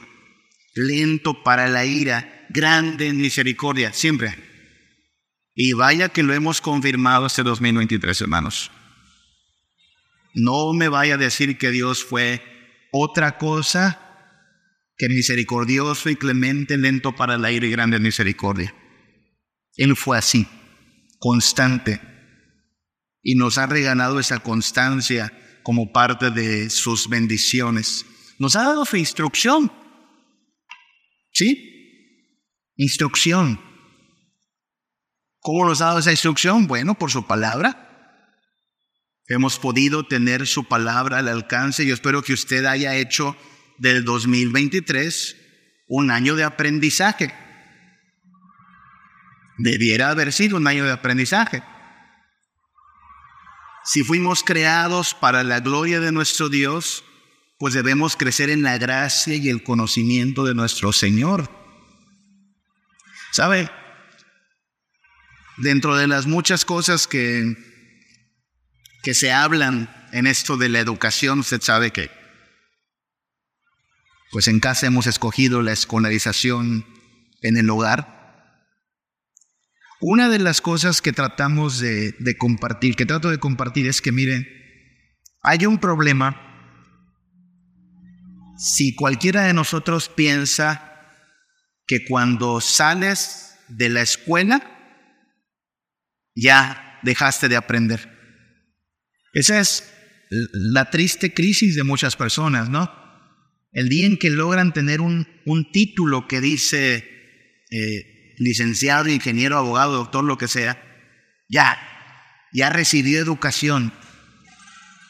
Lento 0.75 1.43
para 1.43 1.69
la 1.69 1.87
ira, 1.87 2.47
grande 2.51 3.09
en 3.09 3.19
misericordia, 3.19 3.93
siempre. 3.93 4.35
Y 5.59 5.73
vaya 5.73 6.11
que 6.11 6.23
lo 6.23 6.35
hemos 6.35 6.61
confirmado 6.61 7.25
este 7.25 7.43
2023, 7.43 8.21
hermanos. 8.21 8.71
No 10.35 10.75
me 10.75 10.89
vaya 10.89 11.15
a 11.15 11.19
decir 11.19 11.57
que 11.57 11.71
Dios 11.71 12.05
fue 12.05 12.43
otra 12.93 13.39
cosa 13.39 14.03
que 14.99 15.09
misericordioso 15.09 16.11
y 16.11 16.17
clemente, 16.17 16.77
lento 16.77 17.17
para 17.17 17.39
la 17.39 17.51
ira 17.51 17.67
y 17.67 17.71
grande 17.71 17.97
en 17.97 18.03
misericordia. 18.03 18.75
Él 19.77 19.97
fue 19.97 20.19
así, 20.19 20.47
constante, 21.19 22.03
y 23.23 23.35
nos 23.35 23.57
ha 23.57 23.67
regalado 23.67 24.21
esa 24.21 24.41
constancia 24.41 25.33
como 25.63 25.91
parte 25.91 26.31
de 26.31 26.69
sus 26.69 27.09
bendiciones. 27.09 28.05
Nos 28.39 28.57
ha 28.57 28.63
dado 28.63 28.85
su 28.85 28.99
instrucción. 28.99 29.73
¿Sí? 31.33 32.73
Instrucción. 32.77 33.66
¿Cómo 35.47 35.65
nos 35.65 35.81
ha 35.81 35.85
dado 35.85 36.01
esa 36.01 36.11
instrucción? 36.11 36.67
Bueno, 36.67 36.97
por 36.97 37.13
su 37.13 37.25
palabra. 37.25 38.35
Hemos 39.29 39.61
podido 39.61 40.05
tener 40.05 40.45
su 40.45 40.65
palabra 40.65 41.19
al 41.19 41.29
alcance. 41.29 41.87
Yo 41.87 41.95
espero 41.95 42.21
que 42.21 42.33
usted 42.33 42.65
haya 42.65 42.97
hecho 42.97 43.37
del 43.79 44.05
2023 44.05 45.37
un 45.87 46.11
año 46.11 46.35
de 46.35 46.43
aprendizaje. 46.43 47.33
Debiera 49.57 50.11
haber 50.11 50.33
sido 50.33 50.57
un 50.57 50.67
año 50.67 50.85
de 50.85 50.91
aprendizaje. 50.91 51.63
Si 53.85 54.03
fuimos 54.03 54.43
creados 54.43 55.15
para 55.15 55.45
la 55.45 55.61
gloria 55.61 56.01
de 56.01 56.11
nuestro 56.11 56.49
Dios, 56.49 57.05
pues 57.61 57.73
debemos 57.73 58.17
crecer 58.17 58.51
en 58.51 58.65
la 58.65 58.79
gracia 58.79 59.37
y 59.37 59.49
el 59.49 59.63
conocimiento 59.63 60.45
de 60.45 60.55
nuestro 60.57 60.93
Señor. 60.93 61.49
¿Sabe? 63.31 63.71
Dentro 65.59 65.97
de 65.97 66.07
las 66.07 66.27
muchas 66.27 66.65
cosas 66.65 67.07
que 67.07 67.57
que 69.07 69.15
se 69.15 69.31
hablan 69.31 69.89
en 70.11 70.27
esto 70.27 70.57
de 70.57 70.69
la 70.69 70.81
educación, 70.81 71.39
usted 71.39 71.63
sabe 71.63 71.93
que, 71.93 72.11
pues 74.33 74.49
en 74.49 74.59
casa 74.59 74.89
hemos 74.89 75.07
escogido 75.07 75.63
la 75.63 75.71
escolarización 75.71 76.85
en 77.41 77.57
el 77.57 77.71
hogar. 77.71 78.67
Una 80.01 80.29
de 80.29 80.41
las 80.41 80.61
cosas 80.61 81.01
que 81.01 81.13
tratamos 81.13 81.79
de, 81.79 82.17
de 82.19 82.37
compartir, 82.37 82.97
que 82.97 83.07
trato 83.07 83.31
de 83.31 83.39
compartir 83.39 83.87
es 83.87 84.03
que 84.03 84.11
miren, 84.11 84.49
hay 85.41 85.67
un 85.67 85.79
problema 85.79 86.43
si 88.59 88.93
cualquiera 88.97 89.45
de 89.45 89.53
nosotros 89.53 90.09
piensa 90.09 91.01
que 91.87 92.05
cuando 92.05 92.61
sales 92.61 93.55
de 93.69 93.89
la 93.89 94.03
escuela 94.03 94.76
ya 96.37 97.01
dejaste 97.03 97.49
de 97.49 97.57
aprender. 97.57 98.09
Esa 99.33 99.59
es 99.59 99.93
la 100.31 100.91
triste 100.91 101.35
crisis 101.35 101.75
de 101.75 101.85
muchas 101.85 102.15
personas, 102.17 102.69
¿no? 102.69 102.91
El 103.73 103.89
día 103.89 104.07
en 104.07 104.17
que 104.17 104.31
logran 104.31 104.73
tener 104.73 105.01
un, 105.01 105.27
un 105.45 105.71
título 105.73 106.29
que 106.29 106.41
dice 106.41 106.97
eh, 107.71 108.35
licenciado, 108.39 109.09
ingeniero, 109.09 109.59
abogado, 109.59 109.95
doctor, 109.95 110.25
lo 110.25 110.39
que 110.39 110.49
sea, 110.49 110.83
ya, 111.49 111.79
ya 112.53 112.71
recibió 112.71 113.19
educación. 113.19 113.93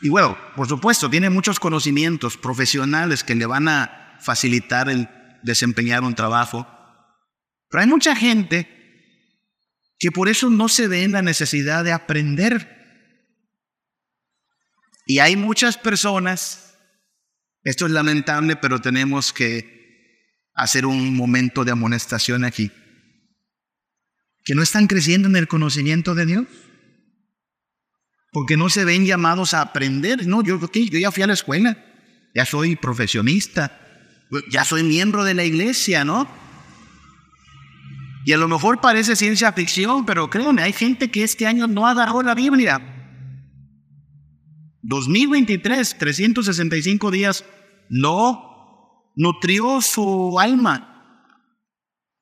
Y 0.03 0.09
bueno, 0.09 0.37
por 0.55 0.68
supuesto, 0.68 1.11
tiene 1.11 1.31
muchos 1.31 1.59
conocimientos 1.59 2.37
profesionales 2.37 3.24
que 3.24 3.35
le 3.35 3.47
van 3.47 3.68
a 3.68 4.18
facilitar 4.20 4.89
el 4.89 5.09
desempeñar 5.43 6.03
un 6.03 6.14
trabajo. 6.14 6.66
Pero 7.70 7.83
hay 7.83 7.89
mucha 7.89 8.14
gente 8.14 8.76
que 9.99 10.11
por 10.11 10.28
eso 10.28 10.51
no 10.51 10.68
se 10.68 10.88
ve 10.88 11.03
en 11.03 11.12
la 11.12 11.22
necesidad 11.22 11.84
de 11.84 11.92
aprender. 11.92 12.74
Y 15.07 15.20
hay 15.20 15.36
muchas 15.36 15.78
personas, 15.78 16.74
esto 17.62 17.86
es 17.86 17.92
lamentable, 17.92 18.57
pero 18.57 18.80
tenemos 18.80 19.32
que 19.32 19.76
hacer 20.55 20.86
un 20.86 21.14
momento 21.14 21.64
de 21.64 21.72
amonestación 21.72 22.44
aquí, 22.44 22.72
que 24.44 24.55
no 24.55 24.62
están 24.62 24.86
creciendo 24.86 25.28
en 25.28 25.36
el 25.36 25.49
conocimiento 25.49 26.14
de 26.14 26.26
Dios, 26.26 26.47
porque 28.32 28.57
no 28.57 28.68
se 28.68 28.84
ven 28.84 29.07
llamados 29.07 29.55
a 29.55 29.61
aprender. 29.61 30.26
No, 30.26 30.42
yo, 30.42 30.61
yo 30.61 30.99
ya 30.99 31.11
fui 31.11 31.22
a 31.22 31.26
la 31.26 31.32
escuela, 31.32 31.84
ya 32.34 32.44
soy 32.44 32.76
profesionista, 32.76 33.80
ya 34.51 34.64
soy 34.64 34.82
miembro 34.82 35.24
de 35.24 35.34
la 35.34 35.44
iglesia, 35.44 36.05
¿no? 36.05 36.28
Y 38.27 38.33
a 38.33 38.39
lo 38.39 38.49
mejor 38.49 38.81
parece 38.81 39.14
ciencia 39.14 39.53
ficción, 39.53 40.05
pero 40.05 40.29
créanme, 40.29 40.61
hay 40.61 40.72
gente 40.72 41.12
que 41.12 41.22
este 41.22 41.47
año 41.47 41.68
no 41.68 41.87
agarró 41.87 42.22
la 42.22 42.35
Biblia. 42.35 42.81
2023, 44.83 45.97
365 45.97 47.12
días, 47.12 47.45
no 47.89 49.12
nutrió 49.14 49.81
su 49.81 50.41
alma, 50.41 51.39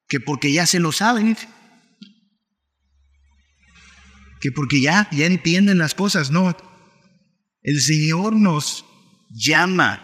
que 0.07 0.21
porque 0.21 0.53
ya 0.53 0.67
se 0.67 0.79
lo 0.79 0.93
saben, 0.93 1.39
que 4.43 4.53
porque 4.53 4.83
ya, 4.83 5.09
ya 5.11 5.25
entienden 5.25 5.79
las 5.79 5.95
cosas, 5.95 6.31
no. 6.31 6.55
El 7.63 7.81
Señor 7.81 8.37
nos 8.37 8.85
llama 9.31 10.03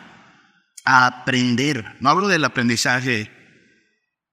a 0.86 1.06
aprender. 1.06 1.84
No 2.00 2.08
hablo 2.08 2.26
del 2.26 2.46
aprendizaje 2.46 3.30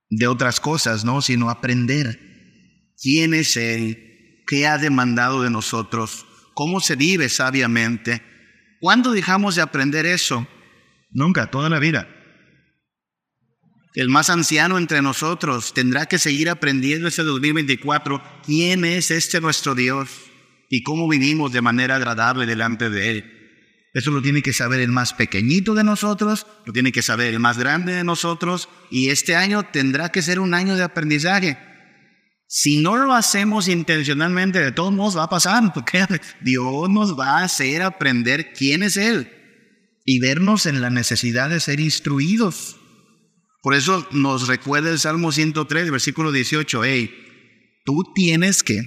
de 0.10 0.28
otras 0.28 0.60
cosas, 0.60 1.04
no, 1.06 1.22
sino 1.22 1.50
aprender 1.50 2.20
quién 3.02 3.34
es 3.34 3.58
Él, 3.58 4.08
¿Qué 4.48 4.66
ha 4.66 4.78
demandado 4.78 5.44
de 5.44 5.50
nosotros? 5.50 6.26
¿Cómo 6.54 6.80
se 6.80 6.96
vive 6.96 7.28
sabiamente? 7.28 8.24
¿Cuándo 8.80 9.12
dejamos 9.12 9.56
de 9.56 9.62
aprender 9.62 10.06
eso? 10.06 10.48
Nunca, 11.12 11.52
toda 11.52 11.70
la 11.70 11.80
vida. 11.80 12.08
El 13.94 14.08
más 14.08 14.30
anciano 14.30 14.78
entre 14.78 15.02
nosotros 15.02 15.74
tendrá 15.74 16.06
que 16.06 16.18
seguir 16.18 16.50
aprendiendo 16.50 17.10
este 17.10 17.24
2024 17.24 18.24
quién 18.46 18.86
es 18.86 19.12
este 19.12 19.42
nuestro 19.42 19.76
Dios 19.76 20.10
y 20.70 20.82
cómo 20.82 21.10
vivimos 21.10 21.52
de 21.52 21.62
manera 21.62 21.98
agradable 21.98 22.46
delante 22.46 22.90
de 22.90 23.10
Él. 23.10 23.37
Eso 23.94 24.12
lo 24.12 24.22
tiene 24.22 24.42
que 24.42 24.54
saber 24.54 24.80
el 24.80 24.92
más 24.92 25.14
pequeñito 25.14 25.74
de 25.74 25.84
nosotros, 25.84 26.46
lo 26.66 26.74
tiene 26.74 26.92
que 26.92 27.02
saber 27.02 27.34
el 27.34 27.40
más 27.40 27.58
grande 27.58 27.94
de 27.94 28.04
nosotros 28.04 28.70
y 28.92 29.10
este 29.10 29.36
año 29.36 29.64
tendrá 29.64 30.12
que 30.12 30.22
ser 30.22 30.40
un 30.40 30.54
año 30.54 30.76
de 30.76 30.84
aprendizaje. 30.84 31.58
Si 32.48 32.78
no 32.78 32.96
lo 32.96 33.14
hacemos 33.14 33.68
intencionalmente, 33.68 34.60
de 34.60 34.72
todos 34.72 34.94
modos 34.94 35.18
va 35.18 35.24
a 35.24 35.30
pasar, 35.30 35.74
porque 35.74 36.06
Dios 36.42 36.90
nos 36.90 37.18
va 37.18 37.40
a 37.40 37.44
hacer 37.44 37.82
aprender 37.82 38.54
quién 38.54 38.84
es 38.84 38.98
Él 38.98 39.30
y 40.06 40.20
vernos 40.20 40.66
en 40.66 40.80
la 40.80 40.90
necesidad 40.90 41.50
de 41.50 41.60
ser 41.60 41.82
instruidos. 41.82 42.78
Por 43.62 43.74
eso 43.74 44.08
nos 44.12 44.48
recuerda 44.48 44.90
el 44.90 45.00
Salmo 45.00 45.34
103, 45.34 45.92
versículo 45.92 46.32
18, 46.32 46.86
hey, 46.86 47.12
tú 47.84 48.14
tienes 48.16 48.64
que 48.64 48.80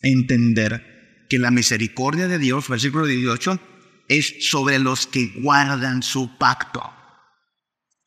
entender 0.00 1.26
que 1.28 1.38
la 1.38 1.52
misericordia 1.52 2.26
de 2.26 2.40
Dios, 2.40 2.68
versículo 2.68 3.06
18, 3.06 3.60
es 4.16 4.48
sobre 4.50 4.78
los 4.78 5.06
que 5.06 5.32
guardan 5.40 6.02
su 6.02 6.36
pacto. 6.38 6.82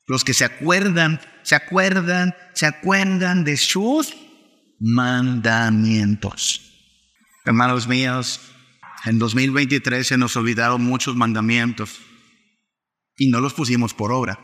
Los 0.08 0.24
que 0.24 0.34
se 0.34 0.46
acuerdan, 0.46 1.20
se 1.44 1.56
acuerdan, 1.56 2.36
se 2.54 2.66
acuerdan 2.66 3.44
de 3.44 3.58
sus 3.58 4.14
mandamientos. 4.80 6.62
Hermanos 7.46 7.88
míos, 7.88 8.40
en 9.06 9.20
2023 9.20 10.06
se 10.06 10.18
nos 10.18 10.36
olvidaron 10.36 10.84
muchos 10.84 11.16
mandamientos 11.16 12.00
y 13.18 13.30
no 13.30 13.40
los 13.40 13.54
pusimos 13.54 13.94
por 13.94 14.12
obra. 14.12 14.40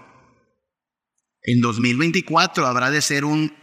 En 1.43 1.61
2024 1.61 2.67
habrá 2.67 2.91
de 2.91 3.01
ser 3.01 3.25
un 3.25 3.55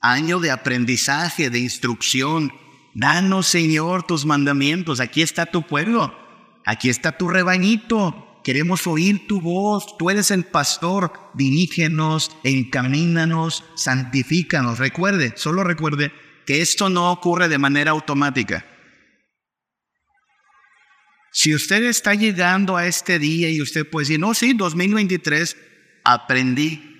año 0.00 0.38
de 0.38 0.50
aprendizaje, 0.50 1.50
de 1.50 1.58
instrucción. 1.58 2.52
Danos, 2.94 3.46
Señor, 3.46 4.04
tus 4.04 4.24
mandamientos. 4.24 5.00
Aquí 5.00 5.22
está 5.22 5.46
tu 5.46 5.66
pueblo. 5.66 6.23
Aquí 6.64 6.88
está 6.88 7.16
tu 7.16 7.28
rebañito. 7.28 8.40
Queremos 8.44 8.86
oír 8.86 9.26
tu 9.26 9.40
voz. 9.40 9.96
Tú 9.98 10.10
eres 10.10 10.30
el 10.30 10.44
pastor. 10.44 11.12
Dirígenos, 11.34 12.36
encamínanos, 12.42 13.64
santifícanos. 13.76 14.78
Recuerde, 14.78 15.34
solo 15.36 15.64
recuerde 15.64 16.12
que 16.46 16.60
esto 16.60 16.88
no 16.88 17.10
ocurre 17.10 17.48
de 17.48 17.58
manera 17.58 17.92
automática. 17.92 18.66
Si 21.32 21.54
usted 21.54 21.82
está 21.84 22.14
llegando 22.14 22.76
a 22.76 22.86
este 22.86 23.18
día 23.18 23.50
y 23.50 23.60
usted 23.60 23.88
puede 23.88 24.04
decir, 24.04 24.20
no, 24.20 24.34
sí, 24.34 24.52
2023 24.52 25.56
aprendí. 26.04 26.90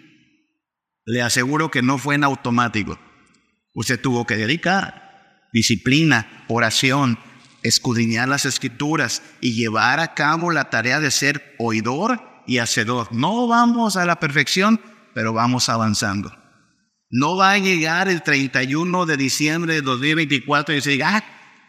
Le 1.07 1.23
aseguro 1.23 1.71
que 1.71 1.83
no 1.83 1.99
fue 1.99 2.15
en 2.17 2.25
automático. 2.25 2.99
Usted 3.75 4.01
tuvo 4.01 4.27
que 4.27 4.37
dedicar 4.37 5.05
disciplina, 5.55 6.45
oración, 6.49 7.17
escudriñar 7.65 8.29
las 8.29 8.45
escrituras 8.45 9.23
y 9.41 9.55
llevar 9.55 9.99
a 9.99 10.15
cabo 10.15 10.53
la 10.53 10.71
tarea 10.71 11.01
de 11.01 11.11
ser 11.11 11.57
oidor 11.59 12.23
y 12.47 12.59
hacedor. 12.59 13.09
No 13.11 13.49
vamos 13.49 13.97
a 13.97 14.05
la 14.05 14.21
perfección, 14.21 14.81
pero 15.15 15.33
vamos 15.33 15.69
avanzando. 15.69 16.33
No 17.11 17.37
va 17.37 17.53
a 17.53 17.59
llegar 17.59 18.09
el 18.09 18.23
31 18.23 19.07
de 19.07 19.17
diciembre 19.17 19.75
de 19.75 19.83
2024 19.83 20.73
y 20.73 20.77
decir, 20.77 21.03
ah, 21.03 21.25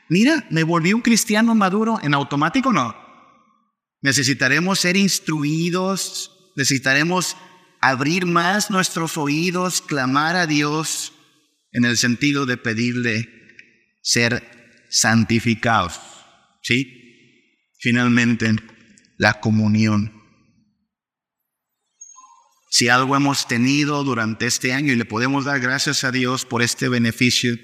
mira, 0.09 0.45
me 0.49 0.63
volví 0.63 0.93
un 0.93 1.01
cristiano 1.01 1.55
maduro, 1.55 1.99
en 2.03 2.13
automático 2.13 2.73
no. 2.73 2.95
Necesitaremos 4.01 4.79
ser 4.79 4.97
instruidos, 4.97 6.51
necesitaremos 6.55 7.37
abrir 7.79 8.25
más 8.25 8.69
nuestros 8.69 9.17
oídos, 9.17 9.81
clamar 9.81 10.35
a 10.35 10.45
Dios 10.45 11.13
en 11.71 11.85
el 11.85 11.97
sentido 11.97 12.45
de 12.45 12.57
pedirle 12.57 13.29
ser 14.01 14.54
santificados. 14.95 15.99
¿Sí? 16.63 17.67
Finalmente, 17.79 18.55
la 19.17 19.39
comunión. 19.41 20.13
Si 22.71 22.87
algo 22.89 23.15
hemos 23.15 23.47
tenido 23.47 24.03
durante 24.03 24.47
este 24.47 24.73
año 24.73 24.93
y 24.93 24.95
le 24.95 25.05
podemos 25.05 25.45
dar 25.45 25.59
gracias 25.59 26.03
a 26.03 26.11
Dios 26.11 26.45
por 26.45 26.61
este 26.61 26.89
beneficio, 26.89 27.55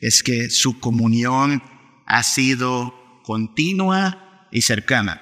es 0.00 0.22
que 0.22 0.50
su 0.50 0.80
comunión 0.80 1.62
ha 2.06 2.22
sido 2.22 3.22
continua 3.24 4.48
y 4.50 4.62
cercana. 4.62 5.20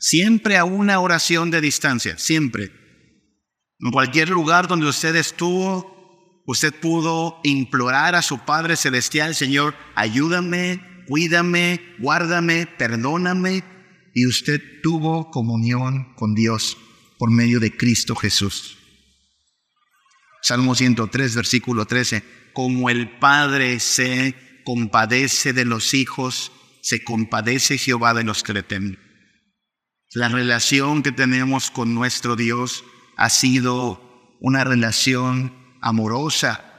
Siempre 0.00 0.56
a 0.56 0.64
una 0.64 0.98
oración 1.00 1.50
de 1.50 1.60
distancia, 1.60 2.18
siempre. 2.18 2.72
En 3.78 3.90
cualquier 3.92 4.30
lugar 4.30 4.66
donde 4.68 4.86
usted 4.86 5.14
estuvo, 5.16 6.42
usted 6.46 6.74
pudo 6.74 7.40
implorar 7.44 8.14
a 8.14 8.22
su 8.22 8.40
Padre 8.40 8.76
Celestial, 8.76 9.34
Señor, 9.34 9.74
ayúdame, 9.94 10.93
cuídame, 11.06 11.80
guárdame, 11.98 12.66
perdóname. 12.66 13.62
Y 14.14 14.26
usted 14.26 14.60
tuvo 14.82 15.30
comunión 15.30 16.14
con 16.14 16.34
Dios 16.34 16.76
por 17.18 17.30
medio 17.30 17.60
de 17.60 17.76
Cristo 17.76 18.14
Jesús. 18.14 18.78
Salmo 20.42 20.74
103, 20.74 21.34
versículo 21.34 21.86
13. 21.86 22.22
Como 22.52 22.90
el 22.90 23.18
Padre 23.18 23.80
se 23.80 24.34
compadece 24.64 25.52
de 25.52 25.64
los 25.64 25.94
hijos, 25.94 26.52
se 26.82 27.02
compadece 27.02 27.78
Jehová 27.78 28.14
de 28.14 28.24
los 28.24 28.42
que. 28.42 28.98
La 30.12 30.28
relación 30.28 31.02
que 31.02 31.12
tenemos 31.12 31.70
con 31.70 31.94
nuestro 31.94 32.36
Dios 32.36 32.84
ha 33.16 33.30
sido 33.30 34.36
una 34.40 34.64
relación 34.64 35.52
amorosa. 35.80 36.73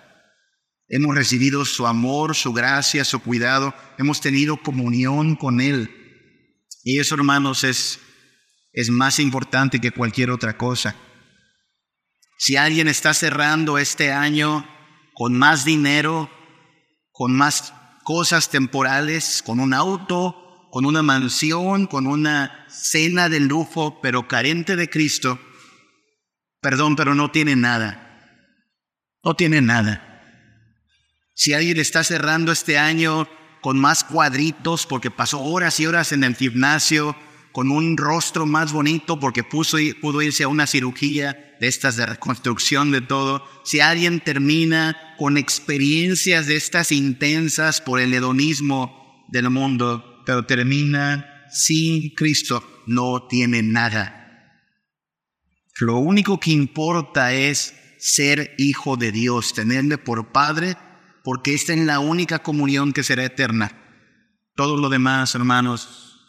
Hemos 0.87 1.15
recibido 1.15 1.65
su 1.65 1.87
amor, 1.87 2.35
su 2.35 2.53
gracia, 2.53 3.03
su 3.03 3.19
cuidado. 3.19 3.73
Hemos 3.97 4.21
tenido 4.21 4.57
comunión 4.57 5.35
con 5.35 5.59
Él. 5.59 5.89
Y 6.83 6.99
eso, 6.99 7.15
hermanos, 7.15 7.63
es, 7.63 7.99
es 8.71 8.89
más 8.89 9.19
importante 9.19 9.81
que 9.81 9.91
cualquier 9.91 10.29
otra 10.29 10.57
cosa. 10.57 10.95
Si 12.37 12.55
alguien 12.57 12.87
está 12.87 13.13
cerrando 13.13 13.77
este 13.77 14.11
año 14.11 14.67
con 15.13 15.37
más 15.37 15.65
dinero, 15.65 16.29
con 17.11 17.35
más 17.35 17.73
cosas 18.03 18.49
temporales, 18.49 19.41
con 19.43 19.59
un 19.59 19.73
auto, 19.73 20.69
con 20.69 20.85
una 20.85 21.01
mansión, 21.01 21.87
con 21.87 22.05
una 22.05 22.67
cena 22.69 23.29
de 23.29 23.39
lujo, 23.39 24.01
pero 24.01 24.27
carente 24.27 24.75
de 24.75 24.89
Cristo, 24.89 25.39
perdón, 26.61 26.95
pero 26.95 27.15
no 27.15 27.31
tiene 27.31 27.55
nada. 27.55 28.01
No 29.23 29.35
tiene 29.35 29.61
nada. 29.61 30.14
Si 31.35 31.53
alguien 31.53 31.77
está 31.77 32.03
cerrando 32.03 32.53
este 32.53 32.77
año 32.77 33.27
con 33.61 33.77
más 33.77 34.05
cuadritos 34.05 34.85
porque 34.85 35.11
pasó 35.11 35.41
horas 35.41 35.79
y 35.81 35.85
horas 35.85 36.13
en 36.13 36.23
el 36.23 36.35
gimnasio, 36.35 37.15
con 37.51 37.71
un 37.71 37.97
rostro 37.97 38.45
más 38.45 38.71
bonito 38.71 39.19
porque 39.19 39.43
puso, 39.43 39.77
pudo 40.01 40.21
irse 40.21 40.43
a 40.43 40.47
una 40.47 40.65
cirugía 40.65 41.55
de 41.59 41.67
estas 41.67 41.97
de 41.97 42.05
reconstrucción 42.05 42.91
de 42.91 43.01
todo, 43.01 43.45
si 43.63 43.81
alguien 43.81 44.21
termina 44.21 45.15
con 45.17 45.37
experiencias 45.37 46.47
de 46.47 46.55
estas 46.55 46.91
intensas 46.91 47.81
por 47.81 47.99
el 47.99 48.13
hedonismo 48.13 49.25
del 49.29 49.49
mundo, 49.49 50.23
pero 50.25 50.45
termina 50.45 51.45
sin 51.49 52.09
Cristo, 52.11 52.63
no 52.87 53.27
tiene 53.27 53.61
nada. 53.61 54.61
Lo 55.79 55.97
único 55.97 56.39
que 56.39 56.51
importa 56.51 57.33
es 57.33 57.73
ser 57.99 58.53
hijo 58.57 58.95
de 58.95 59.11
Dios, 59.11 59.53
tenerle 59.53 59.97
por 59.97 60.31
Padre, 60.31 60.77
porque 61.25 61.55
esta 61.55 61.73
es 61.73 61.79
la 61.79 61.99
única 61.99 62.39
comunión 62.39 62.93
que 62.93 63.03
será 63.03 63.25
eterna. 63.25 63.71
Todo 64.55 64.77
lo 64.77 64.89
demás, 64.89 65.33
hermanos, 65.33 66.21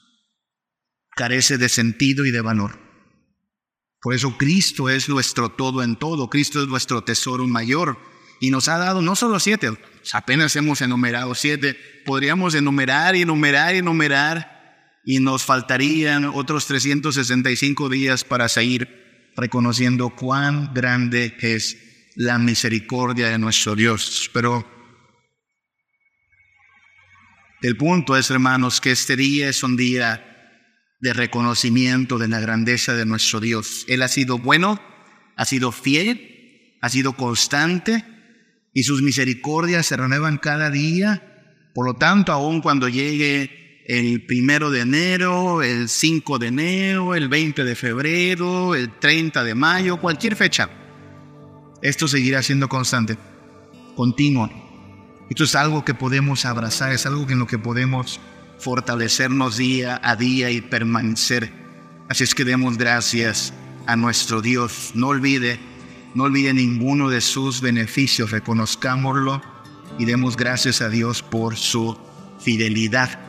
carece 1.15 1.59
de 1.59 1.69
sentido 1.69 2.25
y 2.25 2.31
de 2.31 2.41
valor. 2.41 2.81
Por 4.01 4.15
eso 4.15 4.39
Cristo 4.39 4.89
es 4.89 5.11
nuestro 5.11 5.51
todo 5.51 5.83
en 5.83 5.97
todo, 5.97 6.31
Cristo 6.31 6.63
es 6.63 6.69
nuestro 6.69 7.05
tesoro 7.05 7.47
mayor 7.47 7.99
y 8.41 8.51
nos 8.51 8.69
ha 8.69 8.79
dado 8.79 9.03
no 9.03 9.17
solo 9.17 9.39
siete, 9.39 9.71
apenas 10.13 10.57
hemos 10.57 10.81
enumerado 10.81 11.35
siete, 11.35 11.77
podríamos 12.07 12.55
enumerar 12.55 13.17
y 13.17 13.23
enumerar 13.23 13.75
y 13.75 13.79
enumerar 13.79 14.95
y 15.05 15.21
nos 15.21 15.43
faltarían 15.43 16.25
otros 16.25 16.67
365 16.67 17.91
días 17.91 18.25
para 18.25 18.49
seguir 18.49 19.31
reconociendo 19.37 20.11
cuán 20.11 20.73
grande 20.73 21.37
es 21.41 21.77
la 22.17 22.39
misericordia 22.39 23.29
de 23.29 23.39
nuestro 23.39 23.77
Dios. 23.77 24.31
Pero 24.33 24.76
el 27.67 27.77
punto 27.77 28.17
es, 28.17 28.31
hermanos, 28.31 28.81
que 28.81 28.93
este 28.93 29.17
día 29.17 29.49
es 29.49 29.65
un 29.65 29.77
día 29.77 30.25
de 31.01 31.13
reconocimiento 31.13 32.17
de 32.17 32.29
la 32.29 32.39
grandeza 32.39 32.95
de 32.95 33.05
nuestro 33.05 33.41
Dios. 33.41 33.85
Él 33.89 34.03
ha 34.03 34.09
sido 34.09 34.39
bueno, 34.39 34.81
ha 35.35 35.45
sido 35.47 35.73
fiel, 35.73 36.77
ha 36.81 36.89
sido 36.89 37.15
constante 37.15 38.05
y 38.73 38.85
sus 38.85 39.03
misericordias 39.03 39.85
se 39.85 39.97
renuevan 39.97 40.39
cada 40.39 40.71
día. 40.71 41.69
Por 41.75 41.87
lo 41.87 41.95
tanto, 41.95 42.31
aun 42.31 42.61
cuando 42.61 42.89
llegue 42.89 43.83
el 43.89 44.25
primero 44.27 44.71
de 44.71 44.83
enero, 44.83 45.61
el 45.61 45.89
5 45.89 46.39
de 46.39 46.47
enero, 46.47 47.17
el 47.17 47.29
20 47.29 47.65
de 47.65 47.75
febrero, 47.75 48.77
el 48.77 48.97
30 49.01 49.43
de 49.43 49.55
mayo, 49.57 50.01
cualquier 50.01 50.37
fecha, 50.37 50.71
esto 51.83 52.07
seguirá 52.07 52.45
siendo 52.45 52.69
constante, 52.69 53.19
continuo. 53.97 54.66
Esto 55.29 55.45
es 55.45 55.55
algo 55.55 55.85
que 55.85 55.95
podemos 55.95 56.45
abrazar, 56.45 56.93
es 56.93 57.05
algo 57.05 57.29
en 57.29 57.39
lo 57.41 57.47
que 57.47 57.59
podemos 57.59 58.21
fortalecernos 58.59 59.57
día 59.57 60.01
a 60.03 60.17
día 60.17 60.51
y 60.51 60.61
permanecer. 60.61 61.53
Así 62.09 62.25
es 62.25 62.35
que 62.35 62.45
demos 62.45 62.79
gracias 62.79 63.53
a 63.87 63.97
nuestro 63.97 64.41
Dios. 64.41 64.93
No 64.95 65.09
olvide, 65.09 65.59
no 66.15 66.25
olvide 66.25 66.55
ninguno 66.55 67.09
de 67.09 67.21
sus 67.21 67.61
beneficios, 67.61 68.31
reconozcámoslo 68.31 69.43
y 69.99 70.05
demos 70.05 70.37
gracias 70.37 70.81
a 70.81 70.89
Dios 70.89 71.23
por 71.23 71.57
su 71.57 71.99
fidelidad. 72.39 73.26